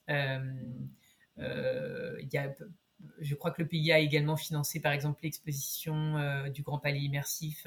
[0.08, 0.38] Euh,
[1.38, 2.52] euh, il y a
[3.20, 6.98] je crois que le pays a également financé, par exemple, l'exposition euh, du Grand Palais
[6.98, 7.64] immersif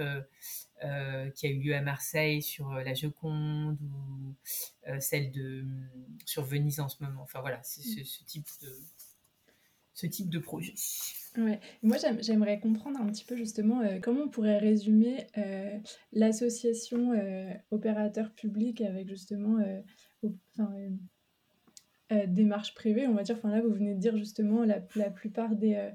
[1.36, 4.36] qui a eu lieu à Marseille sur la Joconde ou
[5.00, 5.64] celle de
[6.26, 7.22] sur Venise en ce moment.
[7.22, 8.76] Enfin voilà, c'est ce, type de
[9.94, 10.74] ce type de projet.
[11.38, 11.62] Ouais.
[11.82, 15.28] Moi, j'aimerais comprendre un petit peu justement comment on pourrait résumer
[16.12, 17.14] l'association
[17.70, 19.60] opérateur public avec justement
[22.12, 23.36] euh, démarche privée, on va dire.
[23.38, 25.90] Enfin là, vous venez de dire justement la, la plupart des, euh,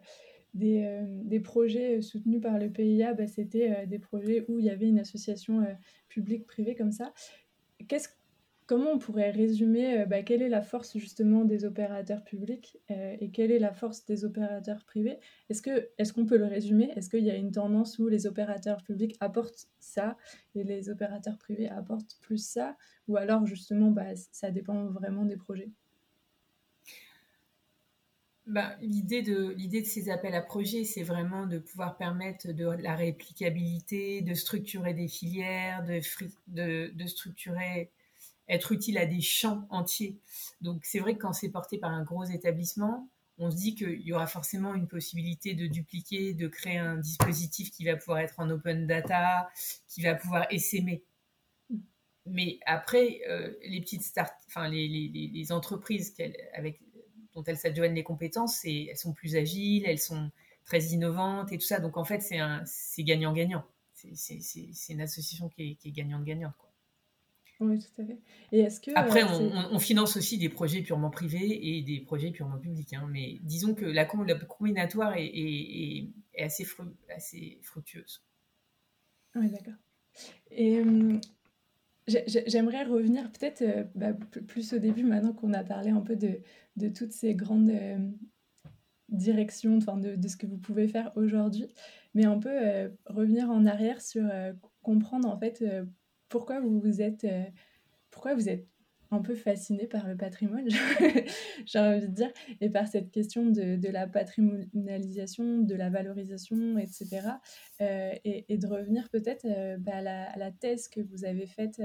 [0.55, 4.71] des, euh, des, projets soutenus par le PIA, bah, c'était des projets où il y
[4.71, 5.67] avait une association
[6.09, 7.13] publique-privée comme ça.
[7.89, 8.09] Qu'est-ce
[8.69, 13.53] Comment on pourrait résumer bah, quelle est la force justement des opérateurs publics et quelle
[13.53, 15.21] est la force des opérateurs privés?
[15.49, 16.91] Est-ce que est-ce qu'on peut le résumer?
[16.97, 20.17] Est-ce qu'il y a une tendance où les opérateurs publics apportent ça
[20.57, 22.77] et les opérateurs privés apportent plus ça?
[23.07, 25.71] Ou alors justement bah, ça dépend vraiment des projets?
[28.47, 32.65] Bah, l'idée de l'idée de ces appels à projets, c'est vraiment de pouvoir permettre de
[32.65, 37.91] la réplicabilité, de structurer des filières, de, de, structurer,
[38.49, 40.21] être utile à des champs entiers.
[40.61, 44.03] Donc c'est vrai que quand c'est porté par un gros établissement, on se dit qu'il
[44.03, 48.39] y aura forcément une possibilité de dupliquer, de créer un dispositif qui va pouvoir être
[48.39, 49.51] en open data,
[49.89, 51.05] qui va pouvoir essaimer.
[52.27, 56.15] Mais après, euh, les petites start, enfin les, les, les entreprises
[56.55, 56.81] avec
[57.37, 60.31] dont elles s'adjoignent les compétences, et elles sont plus agiles, elles sont
[60.65, 61.79] très innovantes et tout ça.
[61.79, 63.65] Donc en fait, c'est gagnant-gagnant.
[63.93, 64.41] C'est
[64.89, 66.55] une association qui est, gagnante-gagnante.
[67.61, 68.19] Oui, tout à fait.
[68.53, 72.31] Et est-ce que, Après, euh, on, finance aussi des projets purement privés et des projets
[72.31, 72.93] purement publics.
[72.93, 73.09] Hein.
[73.11, 76.67] mais disons que la, combinatoire est, assez,
[77.15, 78.23] assez fructueuse.
[79.35, 79.75] Oui, d'accord.
[80.51, 81.19] Et euh,
[82.07, 86.39] J'aimerais revenir peut-être euh, bah, plus au début, maintenant qu'on a parlé un peu de,
[86.77, 87.99] de toutes ces grandes euh,
[89.09, 91.69] directions, enfin de, de, ce que vous pouvez faire aujourd'hui,
[92.15, 94.25] mais un peu euh, revenir en arrière sur
[94.83, 95.65] comprendre en fait
[96.29, 97.27] pourquoi vous vous êtes,
[98.11, 98.67] pourquoi vous êtes
[99.11, 100.69] un peu fasciné par le patrimoine,
[101.67, 106.79] j'ai envie de dire, et par cette question de, de la patrimonialisation, de la valorisation,
[106.79, 107.29] etc.
[107.81, 111.81] Euh, et, de revenir peut-être euh, bah, à, la, thèse que vous avez faite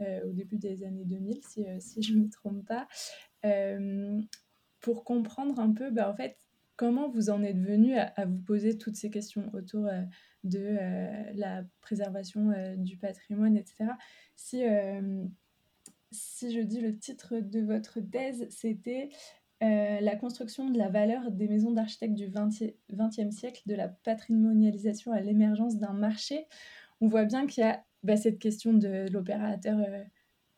[0.00, 2.88] euh, au début des années 2000, si, si je ne me trompe pas,
[4.80, 6.36] pour comprendre un peu, bah, en fait,
[6.76, 9.88] comment vous en êtes venu à, vous poser toutes ces questions autour
[10.44, 10.76] de
[11.34, 13.90] la préservation du patrimoine, etc.
[14.36, 14.62] Si
[16.12, 19.10] si je dis le titre de votre thèse, c'était
[19.62, 25.12] euh, La construction de la valeur des maisons d'architectes du XXe siècle, de la patrimonialisation
[25.12, 26.46] à l'émergence d'un marché.
[27.00, 30.02] On voit bien qu'il y a bah, cette question de l'opérateur euh,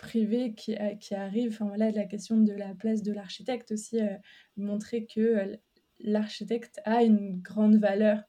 [0.03, 1.53] privé qui, euh, qui, arrive.
[1.53, 4.01] Enfin, voilà, la question de la place de l'architecte aussi,
[4.57, 5.59] montrer que
[6.01, 8.23] l'architecte a une grande valeur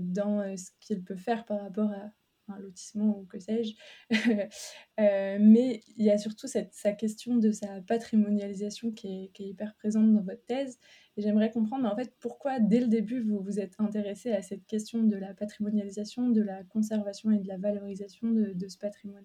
[0.00, 2.10] dans ce qu'il peut faire par rapport à,
[2.50, 3.74] un lotissement ou que sais-je.
[4.98, 9.74] Euh, mais il y a surtout cette, sa question de sa patrimonialisation qui est, hyper
[9.76, 10.78] présente dans votre thèse.
[11.16, 14.66] Et j'aimerais comprendre en fait pourquoi dès le début vous vous êtes intéressé à cette
[14.66, 19.24] question de la patrimonialisation, de la conservation et de la valorisation de ce patrimoine?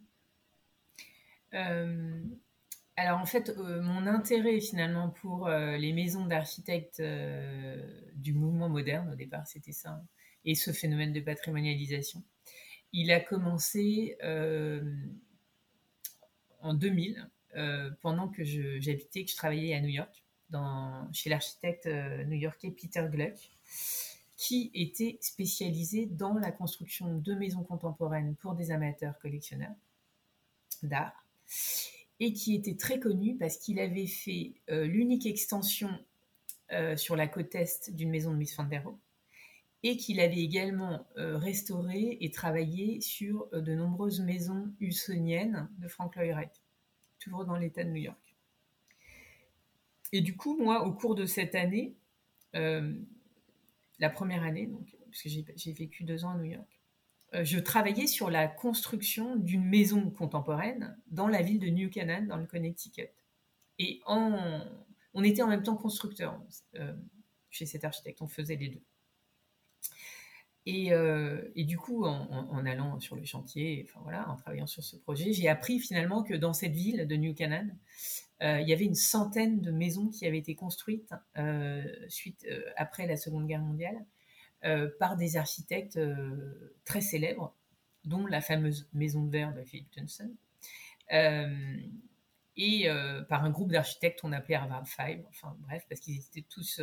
[1.55, 2.21] Euh,
[2.97, 7.01] alors en fait, euh, mon intérêt finalement pour les maisons d'architectes
[8.15, 10.01] du mouvement moderne, au départ c'était ça,
[10.45, 12.23] et ce phénomène de patrimonialisation.
[12.93, 14.17] Il a commencé
[16.61, 17.29] en 2000,
[18.01, 20.23] pendant que j'habitais, que je travaillais à New York,
[21.11, 23.49] chez l'architecte new-yorkais Peter Gluck,
[24.37, 29.75] qui était spécialisé dans la construction de maisons contemporaines pour des amateurs collectionneurs
[30.83, 31.24] d'art
[32.19, 35.89] et qui était très connu parce qu'il avait fait euh, l'unique extension
[36.71, 38.97] euh, sur la côte est d'une maison de Miss Van der Rohe
[39.83, 46.15] et qu'il avait également euh, restauré et travaillé sur de nombreuses maisons usoniennes de Frank
[46.15, 46.63] Lloyd Wright,
[47.19, 48.35] toujours dans l'État de New York.
[50.11, 51.93] Et du coup, moi, au cours de cette année,
[52.53, 56.74] la première année, donc, parce que j'ai vécu deux ans à New York,
[57.43, 62.37] je travaillais sur la construction d'une maison contemporaine dans la ville de New Canaan, dans
[62.37, 63.09] le Connecticut.
[63.79, 66.39] Et on était en même temps constructeur
[66.75, 66.93] euh,
[67.49, 68.83] chez cet architecte, on faisait les deux.
[70.67, 75.47] Et, euh, du coup, en, allant sur le chantier, en travaillant sur ce projet, j'ai
[75.47, 77.67] appris finalement que dans cette ville de New Canaan,
[78.41, 81.13] il y avait une centaine de maisons qui avaient été construites
[82.07, 84.14] suite après la Seconde Guerre mondiale euh,
[84.99, 87.55] par des architectes euh, très célèbres,
[88.03, 90.31] dont la fameuse Maison de Verre de Philip Johnson,
[91.13, 91.77] euh,
[92.57, 92.87] et
[93.27, 96.81] par un groupe d'architectes qu'on appelait Harvard Five, enfin bref, parce qu'ils étaient tous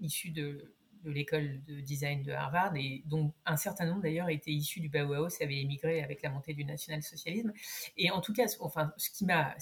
[0.00, 4.80] issus de, l'école de design de Harvard et dont un certain nombre d'ailleurs étaient issus
[4.80, 7.52] du Bauhaus avaient émigré avec la montée du national-socialisme.
[7.98, 9.54] Et en tout cas, enfin, ce qui m'a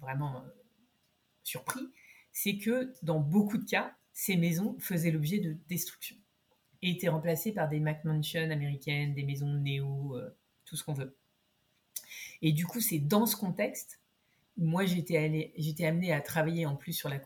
[0.00, 0.42] vraiment
[1.42, 1.86] surpris,
[2.32, 6.16] c'est que dans beaucoup de cas, ces maisons faisaient l'objet de destruction
[6.82, 11.16] et été remplacé par des McMansion américaines, des maisons néo, euh, tout ce qu'on veut.
[12.42, 14.00] Et du coup, c'est dans ce contexte
[14.56, 17.20] où moi j'étais j'étais amenée à travailler en plus sur la,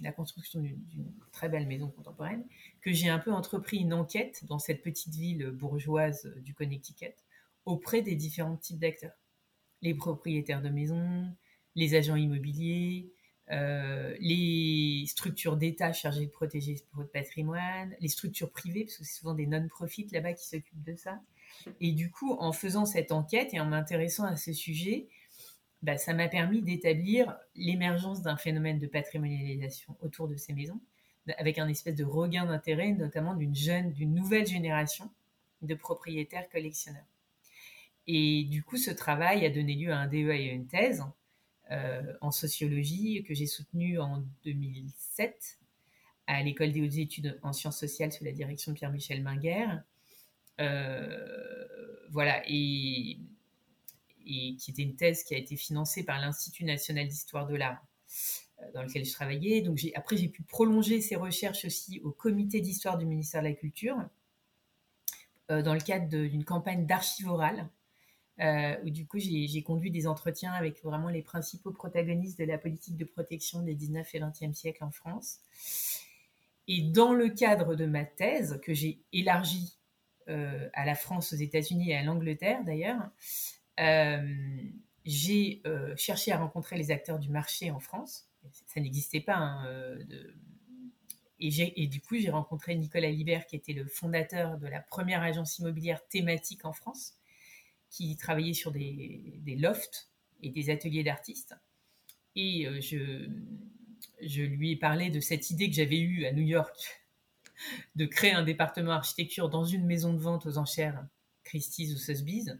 [0.00, 2.44] la construction d'une très belle maison contemporaine,
[2.80, 7.14] que j'ai un peu entrepris une enquête dans cette petite ville bourgeoise du Connecticut
[7.66, 9.16] auprès des différents types d'acteurs.
[9.82, 11.34] Les propriétaires de maisons,
[11.74, 13.12] les agents immobiliers,
[13.52, 19.18] euh, les structures d'État chargées de protéger votre patrimoine, les structures privées, parce que c'est
[19.18, 21.20] souvent des non-profits là-bas qui s'occupent de ça.
[21.80, 25.08] Et du coup, en faisant cette enquête et en m'intéressant à ce sujet,
[25.82, 30.80] bah, ça m'a permis d'établir l'émergence d'un phénomène de patrimonialisation autour de ces maisons,
[31.38, 35.10] avec un espèce de regain d'intérêt, notamment d'une jeune, d'une nouvelle génération
[35.62, 37.06] de propriétaires collectionneurs.
[38.06, 41.04] Et du coup, ce travail a donné lieu à un DEA et à une thèse
[42.20, 45.60] en sociologie que j'ai soutenu en 2007
[46.30, 49.66] à l'école des hautes études en sciences sociales sous la direction de Pierre-Michel Minguer.
[50.60, 53.18] Euh, voilà, et,
[54.26, 57.84] et, qui était une thèse qui a été financée par l'Institut national d'histoire de l'art
[58.60, 59.60] euh, dans lequel je travaillais.
[59.60, 63.54] Donc après, j'ai pu prolonger ces recherches aussi au comité d'histoire du ministère de la
[63.54, 63.96] Culture
[65.48, 67.68] dans le cadre d'une campagne d'archives orales
[68.40, 72.56] euh, où du coup j'ai conduit des entretiens avec vraiment les principaux protagonistes de la
[72.56, 75.40] politique de protection des 19 et 20e siècles en France.
[76.66, 79.76] Et dans le cadre de ma thèse, que j'ai élargie
[80.28, 83.10] euh, à la France, aux États-Unis et à l'Angleterre d'ailleurs,
[83.78, 84.26] euh,
[85.04, 85.62] j'ai
[85.96, 88.28] cherché à rencontrer les acteurs du marché en France.
[88.66, 89.36] Ça n'existait pas.
[89.36, 89.98] Hein,
[91.40, 95.22] et, et, du coup, j'ai rencontré Nicolas Libert, qui était le fondateur de la première
[95.22, 97.19] agence immobilière thématique en France,
[97.90, 100.10] qui travaillait sur des, lofts
[100.42, 101.54] et des ateliers d'artistes.
[102.36, 107.02] Et euh, je, lui ai parlé de cette idée que j'avais eue à New York
[107.96, 111.04] de créer un département architecture dans une maison de vente aux enchères,
[111.42, 112.50] Christie's ou Sotheby's,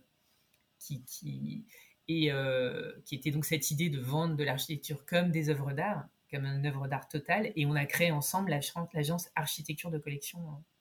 [2.10, 6.44] euh, qui était donc cette idée de vendre de l'architecture comme des œuvres d'art, comme
[6.44, 7.52] une œuvre d'art totale.
[7.54, 10.40] Et on a créé ensemble l'agence architecture de collection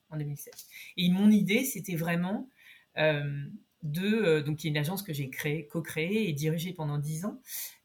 [0.09, 0.55] en, 2007.
[0.97, 2.49] Et mon idée, c'était vraiment
[2.97, 3.47] euh,
[3.83, 7.25] de euh, donc qui est une agence que j'ai créée, co-créée et dirigée pendant dix
[7.25, 7.41] ans,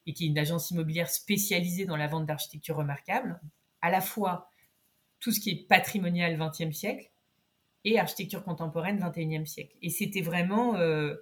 [0.06, 3.40] et qui est une agence immobilière spécialisée dans la vente d'architecture remarquable,
[3.80, 4.50] à la fois
[5.20, 7.10] tout ce qui est patrimonial 20e siècle
[7.84, 9.76] et architecture contemporaine 21e siècle.
[9.82, 11.16] Et c'était vraiment, euh,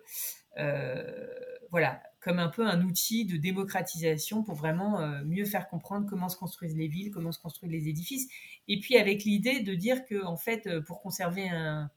[0.59, 1.29] euh,
[1.71, 6.37] voilà, comme un peu un outil de démocratisation pour vraiment mieux faire comprendre comment se
[6.37, 8.29] construisent les villes, comment se construisent les édifices.
[8.69, 11.91] Et puis avec l'idée de dire que, en fait, pour conserver un,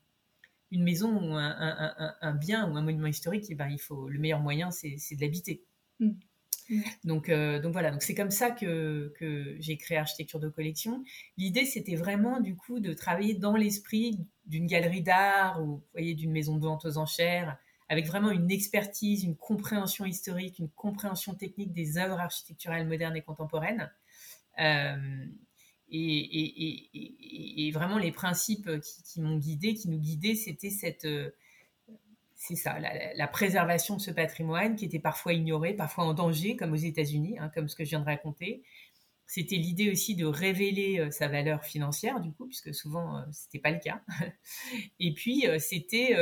[0.72, 4.40] une maison ou un, bien ou un monument historique, eh ben, il faut, le meilleur
[4.40, 5.64] moyen, c'est de l'habiter.
[6.00, 6.12] Mm.
[7.04, 11.04] Donc, euh, donc voilà, donc c'est comme ça que, que j'ai créé Architecture de collection.
[11.38, 16.32] L'idée, c'était vraiment du coup de travailler dans l'esprit d'une galerie d'art ou voyez d'une
[16.32, 17.58] maison de vente aux enchères,
[17.88, 23.22] avec vraiment une expertise, une compréhension historique, une compréhension technique des œuvres architecturales modernes et
[23.22, 23.92] contemporaines.
[24.60, 25.26] Euh,
[25.90, 28.70] et, vraiment les principes
[29.06, 31.08] qui, m'ont guidé, qui nous guidaient, c'était cette
[32.36, 36.74] c'est ça, la, préservation de ce patrimoine qui était parfois ignoré, parfois en danger, comme
[36.74, 38.64] aux États-Unis, hein, comme ce que je viens de raconter.
[39.26, 43.32] C'était l'idée aussi de révéler euh, sa valeur financière, du coup, puisque souvent, ce euh,
[43.32, 44.02] c'était pas le cas.
[45.00, 46.16] Et puis, euh, c'était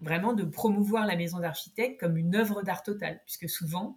[0.00, 3.96] vraiment de promouvoir la maison d'architecte comme une œuvre d'art totale, puisque souvent,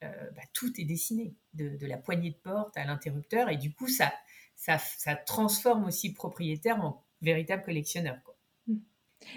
[0.00, 4.12] bah, tout est dessiné, de, la poignée de porte à l'interrupteur, et du coup, ça,
[4.56, 4.78] ça,
[5.26, 8.16] transforme aussi le propriétaire en véritable collectionneur.
[8.66, 8.76] Mmh.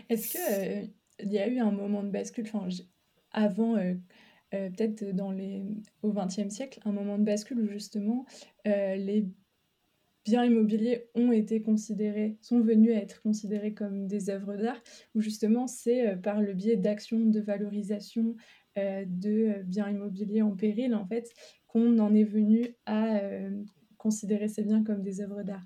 [0.10, 2.50] Est-ce qu'il il y a eu un moment de bascule,
[3.32, 3.78] avant
[4.54, 5.64] euh, peut-être dans les,
[6.04, 8.26] au XXe siècle, un moment de bascule où justement
[8.68, 9.26] euh, les
[10.26, 14.82] biens immobiliers ont été considérés, sont venus à être considérés comme des œuvres d'art,
[15.16, 18.36] où justement c'est euh, par le biais d'actions de valorisation
[18.76, 21.30] de biens immobiliers en péril, en fait,
[21.68, 23.22] qu'on en est venu à
[23.98, 25.66] considérer ces biens comme des œuvres d'art.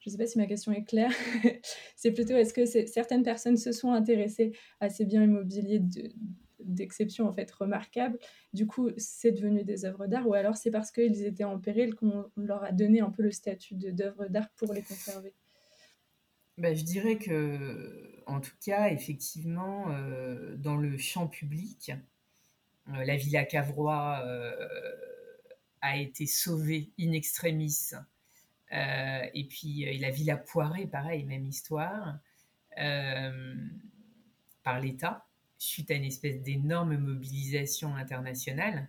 [0.00, 1.12] Je ne sais pas si ma question est claire.
[1.96, 6.12] c'est plutôt est-ce que certaines personnes se sont intéressées à ces biens immobiliers de,
[6.66, 8.18] d'exception en fait remarquables.
[8.52, 11.94] Du coup, c'est devenu des œuvres d'art, ou alors c'est parce qu'ils étaient en péril
[11.94, 15.32] qu'on leur a donné un peu le statut d'œuvre d'art pour les conserver?
[16.58, 21.94] Ben, je dirais que, en tout cas, effectivement, euh, dans le champ public, euh,
[22.88, 24.68] la Villa Cavrois euh,
[25.80, 27.92] a été sauvée in extremis.
[28.72, 32.18] et puis la Villa Poiré, pareil, même histoire,
[34.62, 35.26] par l'État
[35.58, 38.88] suite à une espèce d'énorme mobilisation internationale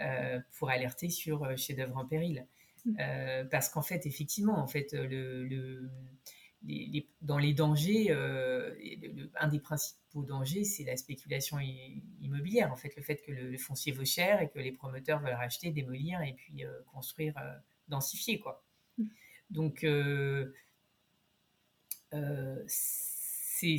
[0.00, 2.46] euh, pour alerter sur euh, chef-d'œuvre en péril.
[2.84, 2.96] Mm.
[3.00, 5.88] Euh, parce qu'en fait, effectivement, en fait, le,
[7.22, 11.58] dans les dangers, un des principaux dangers, c'est la spéculation
[12.20, 12.72] immobilière.
[12.72, 15.70] En fait, le fait que le, foncier vaut cher et que les promoteurs veulent racheter,
[15.70, 17.34] démolir et puis construire,
[17.88, 18.64] densifier, quoi.
[19.50, 19.86] Donc,
[22.66, 23.78] c'est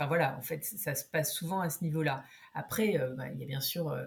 [0.00, 2.24] Enfin voilà, en fait, ça se passe souvent à ce niveau-là.
[2.54, 4.06] Après, euh, bah, il y a bien sûr, euh,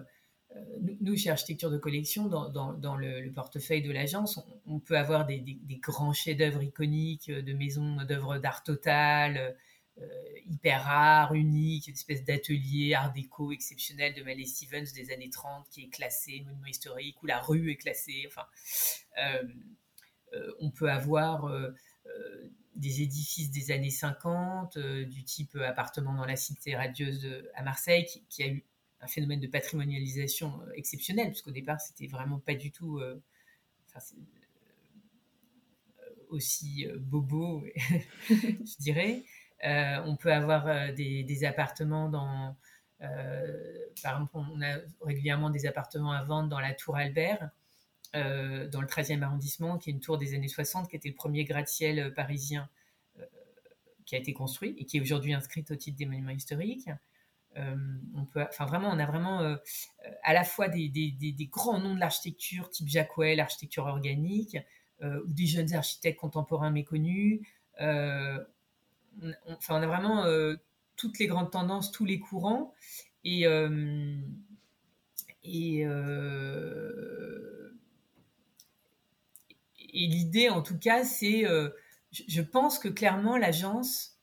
[1.00, 6.12] nous, chez Architecture de Collection, dans, le, portefeuille de l'agence, on, peut avoir des, grands
[6.12, 9.56] chefs-d'œuvre iconiques de maisons d'œuvres d'art total,
[10.46, 15.68] hyper rares, uniques, une espèce d'atelier art déco exceptionnel de Malé Stevens des années 30
[15.70, 18.24] qui est classé monument historique, où la rue est classée.
[18.28, 18.46] Enfin,
[20.60, 21.50] on peut avoir
[22.76, 27.62] des édifices des années 50, euh, du type euh, appartement dans la cité radieuse à
[27.62, 28.64] Marseille, qui, a eu
[29.04, 33.00] un phénomène de patrimonialisation euh, exceptionnel, puisqu'au départ, c'était vraiment pas du tout
[36.30, 37.64] aussi bobo,
[38.28, 39.22] je dirais.
[39.62, 42.56] on peut avoir des, appartements dans.
[42.98, 47.50] par exemple, on a régulièrement des appartements à vendre dans la Tour Albert,
[48.14, 51.16] euh, dans le 13e arrondissement, qui est une tour des années 60, qui était le
[51.16, 52.68] premier gratte-ciel euh, parisien
[53.18, 53.24] euh,
[54.06, 56.88] qui a été construit et qui est aujourd'hui inscrite au titre des monuments historiques.
[57.56, 59.56] On peut, enfin vraiment, on a vraiment
[60.22, 64.56] à la fois des, grands noms de l'architecture, type Jacquet, l'architecture organique,
[65.02, 67.40] ou des jeunes architectes contemporains méconnus.
[67.78, 68.46] enfin,
[69.70, 70.24] on a vraiment
[70.96, 72.74] toutes les grandes tendances, tous les courants,
[73.24, 73.46] et,
[79.94, 81.70] et l'idée, en tout cas, c'est, euh,
[82.10, 84.18] je, pense que clairement, l'agence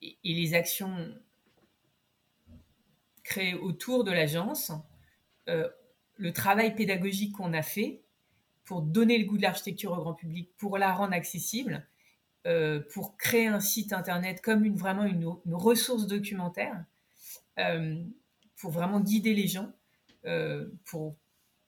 [0.00, 1.12] et, les actions
[3.22, 4.72] créées autour de l'agence,
[5.48, 5.68] euh,
[6.16, 8.02] le travail pédagogique qu'on a fait
[8.64, 11.86] pour donner le goût de l'architecture au grand public, pour la rendre accessible,
[12.46, 16.84] euh, pour créer un site internet comme une, vraiment une, ressource documentaire,
[18.56, 19.72] pour vraiment guider les gens,
[20.84, 21.16] pour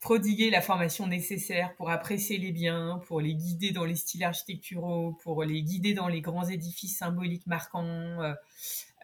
[0.05, 5.13] prodiguer la formation nécessaire pour apprécier les biens, pour les guider dans les styles architecturaux,
[5.23, 8.21] pour les guider dans les grands édifices symboliques marquants,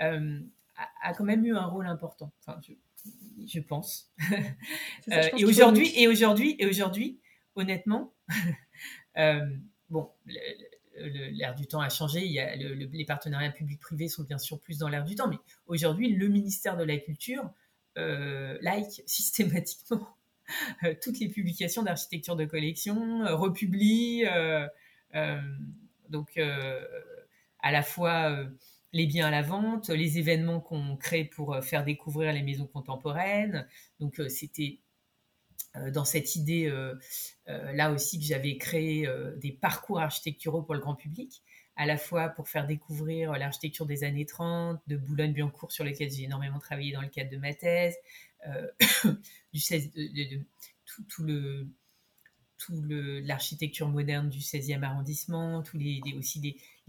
[0.02, 0.40] euh,
[0.80, 2.32] euh, a, quand même eu un rôle important.
[2.40, 2.60] Enfin,
[3.46, 4.10] je, pense.
[5.08, 7.18] Euh, et aujourd'hui, et aujourd'hui, et aujourd'hui,
[7.56, 8.12] honnêtement,
[9.90, 10.10] bon,
[10.94, 12.24] l'air du temps a changé.
[12.24, 15.38] Il y a les partenariats publics-privés sont bien sûr plus dans l'air du temps, mais
[15.66, 17.50] aujourd'hui, le ministère de la Culture
[17.96, 20.06] like systématiquement
[21.02, 24.66] toutes les publications d'architecture de collection, euh, republie, euh,
[25.14, 25.40] euh,
[26.08, 26.38] donc
[27.60, 28.36] à la fois
[28.92, 33.66] les biens à la vente, les événements qu'on crée pour faire découvrir les maisons contemporaines.
[34.00, 34.80] Donc c'était
[35.92, 36.72] dans cette idée
[37.46, 41.42] là aussi que j'avais créé des parcours architecturaux pour le grand public,
[41.76, 46.24] à la fois pour faire découvrir l'architecture des années 30, de Boulogne-Billancourt sur lesquelles j'ai
[46.24, 47.94] énormément travaillé dans le cadre de ma thèse,
[49.52, 50.40] du 16, de,
[51.06, 56.40] tout, le, l'architecture moderne du 16e arrondissement, tous les, aussi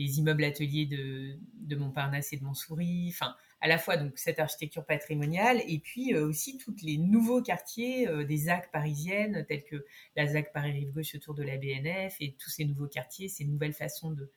[0.01, 4.85] les, immeubles ateliers de, Montparnasse et de Montsouris, enfin à la fois donc cette architecture
[4.85, 9.85] patrimoniale et puis euh, aussi tous les nouveaux quartiers euh, des ZAC parisiennes tels que
[10.15, 13.45] la ZAC Paris Rive Gauche autour de la BNF et tous ces nouveaux quartiers, ces
[13.45, 14.31] nouvelles façons de,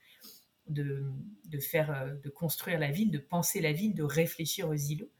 [0.68, 5.10] de, faire, euh, de construire la ville, de penser la ville, de réfléchir aux îlots.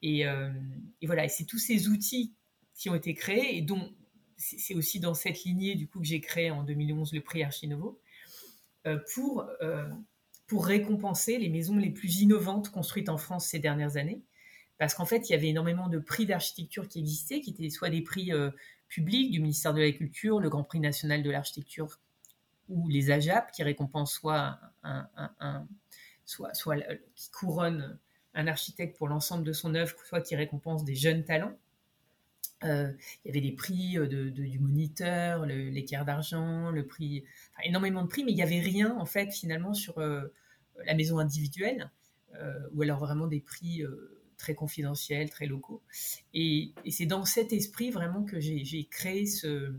[0.00, 2.32] Et, et voilà, et c'est tous ces outils
[2.76, 3.92] qui ont été créés et dont
[4.36, 8.00] c'est aussi dans cette lignée du coup que j'ai créé en 2011 le prix Archinovo
[8.96, 9.88] pour, euh,
[10.46, 14.22] pour récompenser les maisons les plus innovantes construites en France ces dernières années.
[14.78, 17.90] Parce qu'en fait, il y avait énormément de prix d'architecture qui existaient, qui étaient soit
[17.90, 18.50] des prix euh,
[18.88, 21.98] publics du ministère de la Culture, le Grand Prix national de l'architecture
[22.68, 25.66] ou les AJAP, qui récompensent soit, un,
[26.26, 27.98] qui couronnent
[28.34, 31.56] un architecte pour l'ensemble de son œuvre, soit qui récompensent des jeunes talents.
[32.64, 32.92] Euh,
[33.24, 37.24] il y avait des prix euh, du moniteur, l'équerre d'argent, le prix,
[37.62, 40.34] énormément de prix, mais il n'y avait rien en fait finalement sur euh,
[40.84, 41.90] la maison individuelle,
[42.72, 43.82] ou alors vraiment des prix
[44.36, 45.82] très confidentiels, très locaux.
[46.34, 49.74] Et, c'est dans cet esprit vraiment que j'ai créé ce,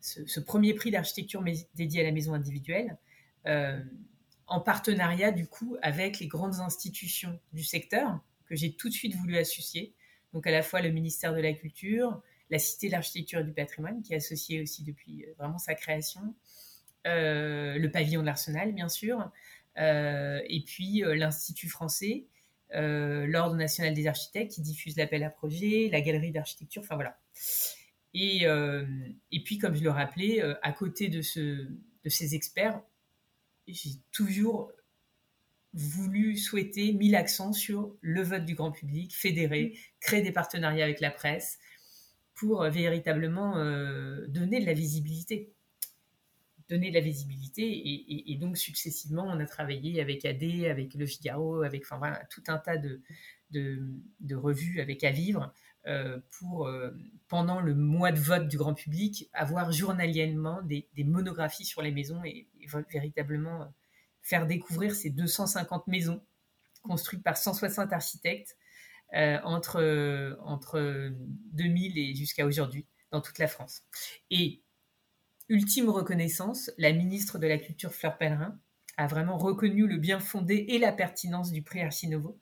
[0.00, 1.42] ce, premier prix d'architecture
[1.74, 2.98] dédié à la maison individuelle,
[3.46, 9.14] en partenariat du coup avec les grandes institutions du secteur que j'ai tout de suite
[9.14, 9.94] voulu associer
[10.32, 13.52] donc à la fois le ministère de la Culture, la Cité de l'Architecture et du
[13.52, 16.34] Patrimoine, qui est associée aussi depuis euh, vraiment sa création,
[17.06, 19.30] euh, le pavillon de l'Arsenal, bien sûr,
[19.78, 22.26] euh, et puis l'Institut français,
[22.74, 27.18] l'Ordre national des architectes qui diffuse l'appel à projet, la galerie d'architecture, enfin voilà.
[28.14, 28.44] Et,
[29.30, 32.80] et, puis, comme je le rappelais, à côté de, ce, de ces experts,
[33.66, 34.72] j'ai toujours
[35.74, 41.00] voulu, souhaiter, mis l'accent sur le vote du grand public, fédérer, créer des partenariats avec
[41.00, 41.58] la presse
[42.34, 45.52] pour euh, véritablement euh, donner de la visibilité.
[46.68, 47.62] Donner de la visibilité
[48.30, 52.42] et, donc successivement, on a travaillé avec AD, avec Le Figaro, avec enfin, voilà, tout
[52.46, 53.02] un tas de,
[53.50, 55.52] de, revues avec À Vivre
[55.86, 56.70] euh, pour,
[57.28, 62.24] pendant le mois de vote du grand public, avoir journalièrement des, monographies sur les maisons
[62.24, 63.70] et, et véritablement
[64.22, 66.22] faire découvrir ces 250 maisons
[66.82, 68.56] construites par 160 architectes
[69.14, 71.10] euh, entre, euh, entre
[71.52, 73.82] 2000 et jusqu'à aujourd'hui dans toute la France.
[74.30, 74.62] Et
[75.48, 78.58] ultime reconnaissance, la ministre de la Culture Fleur Pellerin
[78.96, 82.38] a vraiment reconnu le bien fondé et la pertinence du prix Archinovo.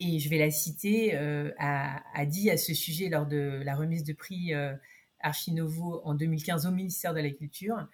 [0.00, 4.04] Et je vais la citer, euh, a, dit à ce sujet lors de la remise
[4.04, 4.52] de prix
[5.20, 7.88] Archinovo en 2015 au ministère de la Culture,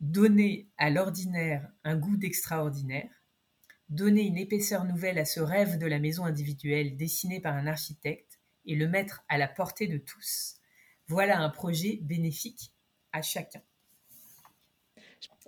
[0.00, 3.10] donner à l'ordinaire un goût d'extraordinaire,
[3.88, 8.38] donner une épaisseur nouvelle à ce rêve de la maison individuelle dessiné par un architecte
[8.66, 10.56] et le mettre à la portée de tous.
[11.08, 12.72] Voilà un projet bénéfique
[13.12, 13.62] à chacun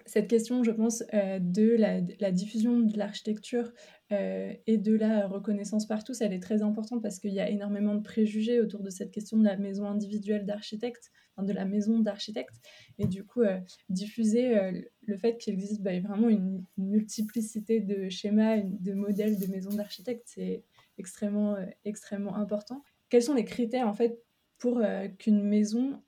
[0.07, 3.71] cette question, je pense, euh, de la, diffusion de l'architecture
[4.13, 7.49] euh, et de la reconnaissance par tous, elle est très importante parce qu'il y a
[7.49, 12.01] énormément de préjugés autour de cette question de la maison individuelle d'architecte, de la maison
[12.01, 12.55] d'architecte.
[12.99, 13.59] Et du coup, euh,
[13.89, 14.55] diffuser
[15.03, 20.25] le fait qu'il existe bah, vraiment une, multiplicité de schémas, de modèles de maisons d'architecte,
[20.27, 20.65] c'est
[20.99, 22.83] extrêmement, extrêmement important.
[23.09, 24.19] Quels sont les critères, en fait,
[24.59, 24.83] pour
[25.19, 26.03] qu'une maison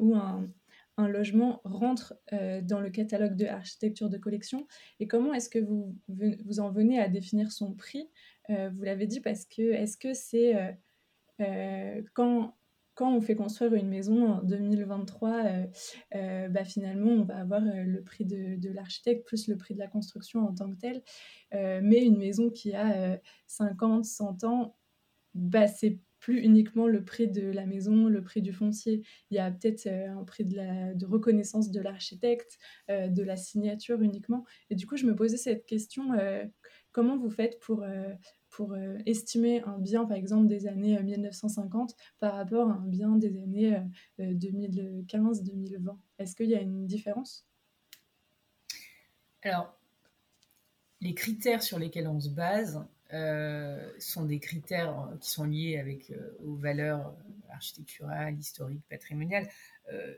[0.00, 0.48] ou un
[0.96, 4.66] un logement rentre euh, dans le catalogue de architecture de collection
[5.00, 8.10] et comment est-ce que vous, vous en venez à définir son prix?
[8.50, 10.76] Euh, Vous l'avez dit parce que est-ce que c'est
[11.40, 12.54] euh, quand,
[12.94, 15.44] quand on fait construire une maison en 2023,
[16.50, 19.88] bah finalement on va avoir le prix de, de l'architecte plus le prix de la
[19.88, 21.02] construction en tant que tel,
[21.52, 24.76] mais une maison qui a 50, 100 ans,
[25.34, 29.02] bah c'est plus uniquement le prix de la maison, le prix du foncier.
[29.30, 32.58] Il y a peut-être euh, un prix de, reconnaissance de l'architecte,
[32.90, 34.44] euh, de la signature uniquement.
[34.70, 36.44] Et du coup, je me posais cette question, euh,
[36.92, 37.84] comment vous faites pour,
[38.50, 43.36] pour estimer un bien, par exemple, des années 1950 par rapport à un bien des
[43.38, 43.80] années
[44.20, 47.48] 2015-2020 Est-ce qu'il y a une différence?
[49.42, 49.76] Alors,
[51.00, 52.84] les critères sur lesquels on se base,
[53.98, 57.14] sont des critères euh, qui sont liés avec, euh, aux valeurs
[57.50, 59.48] architecturales, historiques, patrimoniales.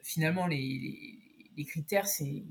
[0.03, 1.19] finalement, les,
[1.67, 2.45] critères, c'est,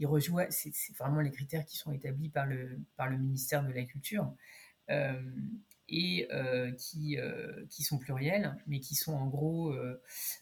[1.00, 4.34] vraiment les critères qui sont établis par le, par le ministère de la Culture.
[5.90, 6.28] et
[6.78, 7.18] qui,
[7.70, 9.74] qui sont pluriels, mais qui sont en gros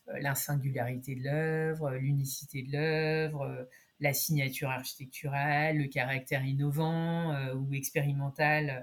[0.07, 3.67] la singularité de l'œuvre, l'unicité de l'œuvre,
[4.01, 8.81] la signature architecturale, le caractère innovant euh, ou expérimental euh,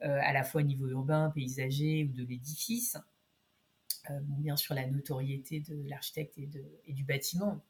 [0.00, 2.96] à la fois au niveau urbain, paysager ou de l'édifice.
[4.38, 7.60] bien sûr la notoriété de l'architecte et, du bâtiment.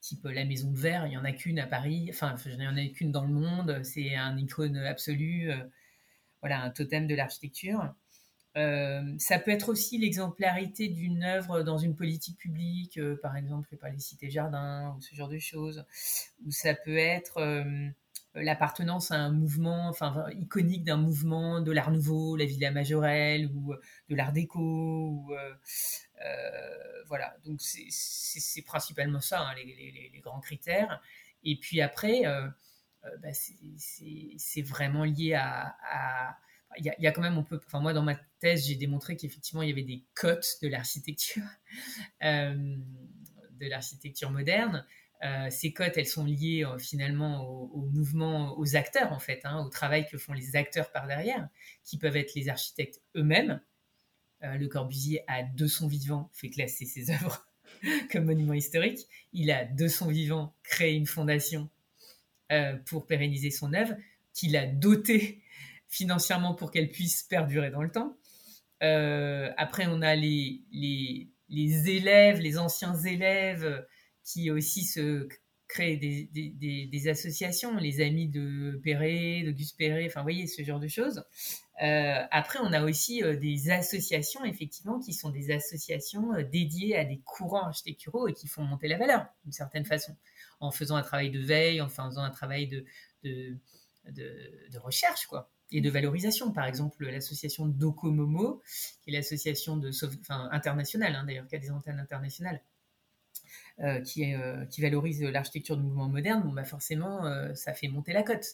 [0.00, 2.66] Type la maison de verre, il n'y en a qu'une à Paris, enfin il n'y
[2.66, 5.50] en a qu'une dans le monde, c'est un icône absolu,
[6.40, 7.94] voilà, un totem de l'architecture.
[8.56, 13.76] Euh, ça peut être aussi l'exemplarité d'une œuvre dans une politique publique, euh, par exemple
[13.76, 15.84] par les cités-jardins ou ce genre de choses,
[16.44, 17.88] ou ça peut être euh,
[18.34, 23.74] l'appartenance à un mouvement, enfin iconique d'un mouvement de l'Art Nouveau, la Villa Majorelle ou
[24.08, 24.60] de l'Art Déco.
[24.60, 25.34] Ou,
[27.06, 31.02] voilà, donc c'est principalement ça hein, les, grands critères.
[31.42, 32.22] Et puis après,
[33.02, 36.36] bah, c'est vraiment lié à
[36.78, 39.62] il y, a, quand même, on peut, enfin moi dans ma thèse, j'ai démontré qu'effectivement
[39.62, 41.42] il y avait des cotes de l'architecture,
[42.22, 42.76] euh,
[43.52, 44.86] de l'architecture moderne.
[45.22, 49.62] Euh, ces cotes, elles sont liées euh, finalement au, mouvement, aux acteurs en fait, hein,
[49.64, 51.48] au travail que font les acteurs par derrière,
[51.84, 53.60] qui peuvent être les architectes eux-mêmes.
[54.40, 57.46] le Corbusier, a de son vivant, fait classer ses œuvres
[58.10, 59.00] comme monument historique.
[59.32, 61.68] Il a de son vivant créé une fondation
[62.86, 63.94] pour pérenniser son œuvre,
[64.32, 65.40] qu'il a doté
[65.90, 68.16] financièrement pour qu'elle puisse perdurer dans le temps.
[68.82, 70.62] Euh, après, on a les,
[71.50, 73.86] élèves, les anciens élèves
[74.32, 75.28] qui aussi se
[75.68, 80.80] créent des, associations, les amis de Perret, de Gus Perret, enfin, vous voyez, ce genre
[80.80, 81.24] de choses.
[81.82, 87.04] Euh, après, on a aussi euh, des associations, effectivement, qui sont des associations dédiées à
[87.04, 90.14] des courants architecturaux et qui font monter la valeur, d'une certaine façon,
[90.58, 92.68] en faisant un travail de veille, en faisant un travail
[93.22, 93.56] de,
[94.82, 96.50] recherche, quoi et de valorisation.
[96.52, 98.60] Par exemple, l'association Docomomo,
[99.02, 99.80] qui est l'association
[100.50, 102.60] internationale, hein, d'ailleurs, qui a des antennes internationales,
[103.82, 107.72] euh, qui, est, euh, qui, valorise l'architecture du mouvement moderne, bon, bah forcément, euh, ça
[107.72, 108.44] fait monter la cote.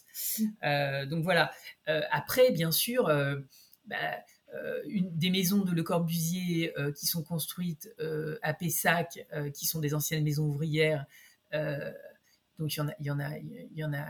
[1.09, 1.51] donc voilà.
[1.85, 3.07] après, bien sûr,
[3.85, 3.97] bah,
[4.85, 7.93] une, des maisons de Le Corbusier qui sont construites
[8.41, 9.19] à Pessac,
[9.53, 11.05] qui sont des anciennes maisons ouvrières,
[11.51, 14.05] donc il y en a, il y en a, il y en a,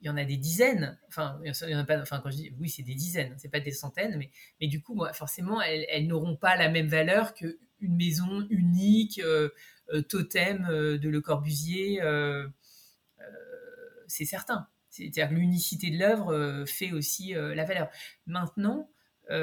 [0.00, 0.98] il y en a des dizaines.
[1.06, 2.00] Enfin, il y en a pas.
[2.00, 4.82] Enfin, quand je dis oui, c'est des dizaines, c'est pas des centaines, mais, mais du
[4.82, 9.22] coup, forcément, elles, n'auront pas la même valeur qu'une maison unique,
[10.08, 12.00] totem euh, de Le Corbusier.
[14.06, 14.68] c'est certain.
[14.88, 17.88] C'est-à-dire l'unicité de l'œuvre fait aussi la valeur.
[18.26, 18.90] Maintenant,
[19.28, 19.42] les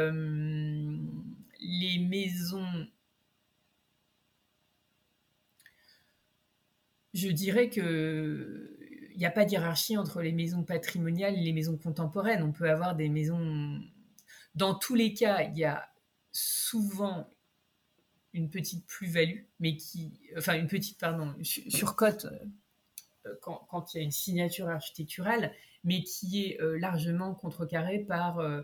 [1.99, 2.87] maisons
[7.13, 8.77] je dirais que
[9.17, 12.43] il n'y a pas d'hierarchie entre les maisons patrimoniales et les maisons contemporaines.
[12.43, 13.81] On peut avoir des maisons.
[14.53, 15.89] Dans tous les cas, il y a
[16.31, 17.27] souvent
[18.34, 20.19] une petite plus-value, mais qui.
[20.38, 22.28] Enfin, une petite, pardon, surcote
[23.25, 25.53] euh, quand, quand, il y a une signature architecturale,
[25.84, 28.61] mais qui est euh, largement contrecarrée par euh,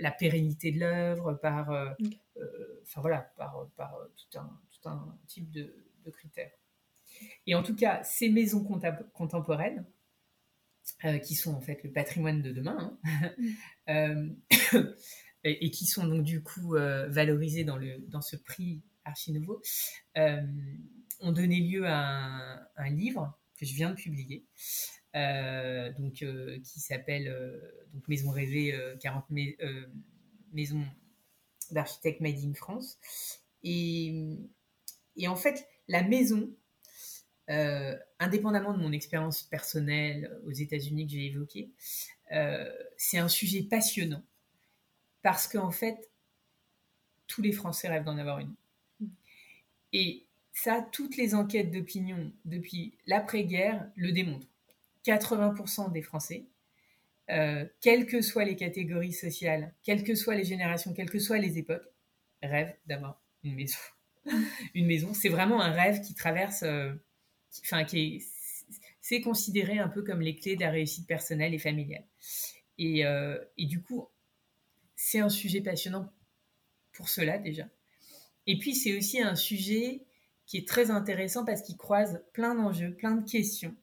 [0.00, 1.70] la pérennité de l'œuvre, par.
[1.70, 5.74] enfin, voilà, par, par tout, un, tout, un, type de,
[6.04, 6.52] de critères.
[7.46, 8.62] Et en tout cas, ces maisons
[9.14, 9.84] contemporaines,
[11.24, 12.98] qui sont en fait le patrimoine de demain,
[13.88, 14.36] hein, mm.
[15.50, 19.62] et, qui sont donc du coup euh, valorisées dans, le, dans ce prix Archi Nouveau,
[21.20, 24.44] ont donné lieu à un, livre que je viens de publier,
[25.14, 26.24] donc,
[26.62, 27.32] qui s'appelle
[27.94, 29.24] donc Maison rêvée, 40
[30.52, 30.84] maisons
[31.70, 32.98] d'architectes made in France.
[33.62, 34.38] Et,
[35.16, 36.50] et en fait, la maison,
[37.48, 41.70] euh, indépendamment de mon expérience personnelle aux États-Unis que j'ai évoquée,
[42.32, 44.24] euh, c'est un sujet passionnant
[45.26, 46.08] parce qu'en fait,
[47.26, 48.54] tous les Français rêvent d'en avoir une.
[49.92, 54.46] Et ça, toutes les enquêtes d'opinion depuis l'après-guerre le démontrent.
[55.04, 56.44] 80% des Français,
[57.30, 61.38] euh, quelles que soient les catégories sociales, quelles que soient les générations, quelles que soient
[61.38, 61.90] les époques,
[62.40, 63.78] rêvent d'avoir une maison.
[64.76, 66.64] une maison, c'est vraiment un rêve qui traverse
[67.64, 68.24] enfin, qui
[69.00, 72.06] c'est considéré un peu comme les clés de la réussite personnelle et familiale.
[72.78, 74.08] Et, euh, et du coup,
[74.96, 76.12] c'est un sujet passionnant
[76.92, 77.68] pour cela déjà.
[78.46, 80.02] Et puis, c'est aussi un sujet
[80.46, 83.74] qui est très intéressant parce qu'il croise plein d'enjeux, plein de questions.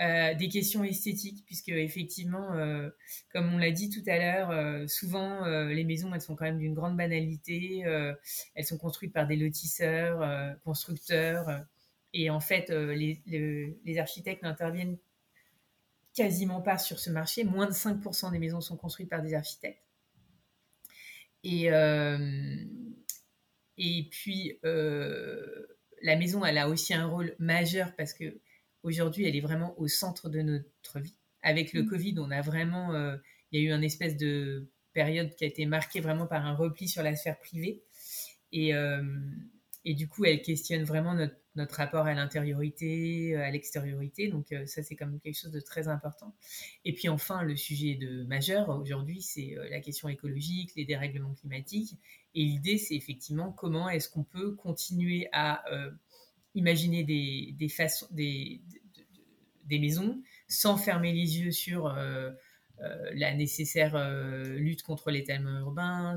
[0.00, 2.88] Euh, des questions esthétiques, puisque effectivement, euh,
[3.32, 6.74] comme on l'a dit tout à l'heure, souvent les maisons, elles sont quand même d'une
[6.74, 7.80] grande banalité.
[8.54, 11.64] elles sont construites par des lotisseurs, constructeurs,
[12.12, 14.98] et en fait, euh, les, architectes n'interviennent
[16.14, 17.44] quasiment pas sur ce marché.
[17.44, 19.82] Moins de 5% des maisons sont construites par des architectes.
[21.44, 22.18] Et, euh,
[23.76, 25.66] et puis, euh,
[26.02, 28.40] la maison, elle a aussi un rôle majeur parce que
[28.82, 31.16] aujourd'hui, elle est vraiment au centre de notre vie.
[31.42, 31.88] Avec le mmh.
[31.88, 32.92] Covid, on a vraiment,
[33.52, 36.54] il y a eu une espèce de période qui a été marquée vraiment par un
[36.54, 37.82] repli sur la sphère privée.
[38.50, 38.72] Et,
[39.84, 44.28] et du coup, elle questionne vraiment notre, notre rapport à l'intériorité, à l'extériorité.
[44.28, 46.34] Donc ça, c'est même quelque chose de très important.
[46.84, 51.96] Et puis enfin, le sujet de majeur aujourd'hui, c'est la question écologique, les dérèglements climatiques.
[52.34, 55.62] Et l'idée, c'est effectivement comment est-ce qu'on peut continuer à
[56.58, 58.60] imaginer des, façons, des,
[59.70, 62.30] maisons sans fermer les yeux sur euh,
[62.80, 66.16] euh, la nécessaire euh, lutte contre l'étalement urbain,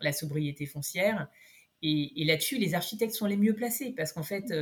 [0.00, 1.28] la sobriété foncière.
[1.82, 4.52] Et, là-dessus, les architectes sont les mieux placés parce qu'en fait,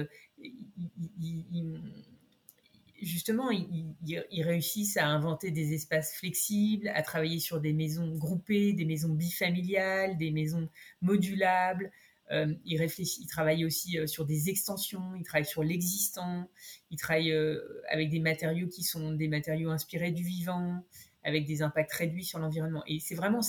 [3.02, 8.84] justement, ils, réussissent à inventer des espaces flexibles, à travailler sur des maisons groupées, des
[8.84, 10.68] maisons bifamiliales, des maisons
[11.02, 11.90] modulables,
[12.30, 16.50] euh, il réfléchit, il travaille aussi euh, sur des extensions, il travaille sur l'existant,
[16.90, 20.84] il travaille euh, avec des matériaux qui sont des matériaux inspirés du vivant,
[21.24, 22.82] avec des impacts réduits sur l'environnement.
[22.86, 23.40] Et c'est vraiment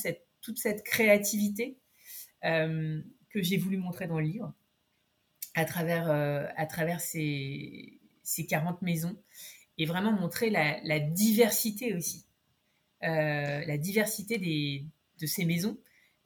[0.42, 1.78] toute cette créativité
[3.30, 4.54] que j'ai voulu montrer dans le livre
[5.56, 9.18] à travers, à travers ces, ces 40 maisons
[9.78, 12.26] et vraiment montrer la, diversité aussi.
[13.02, 14.86] la diversité des,
[15.20, 15.78] de ces maisons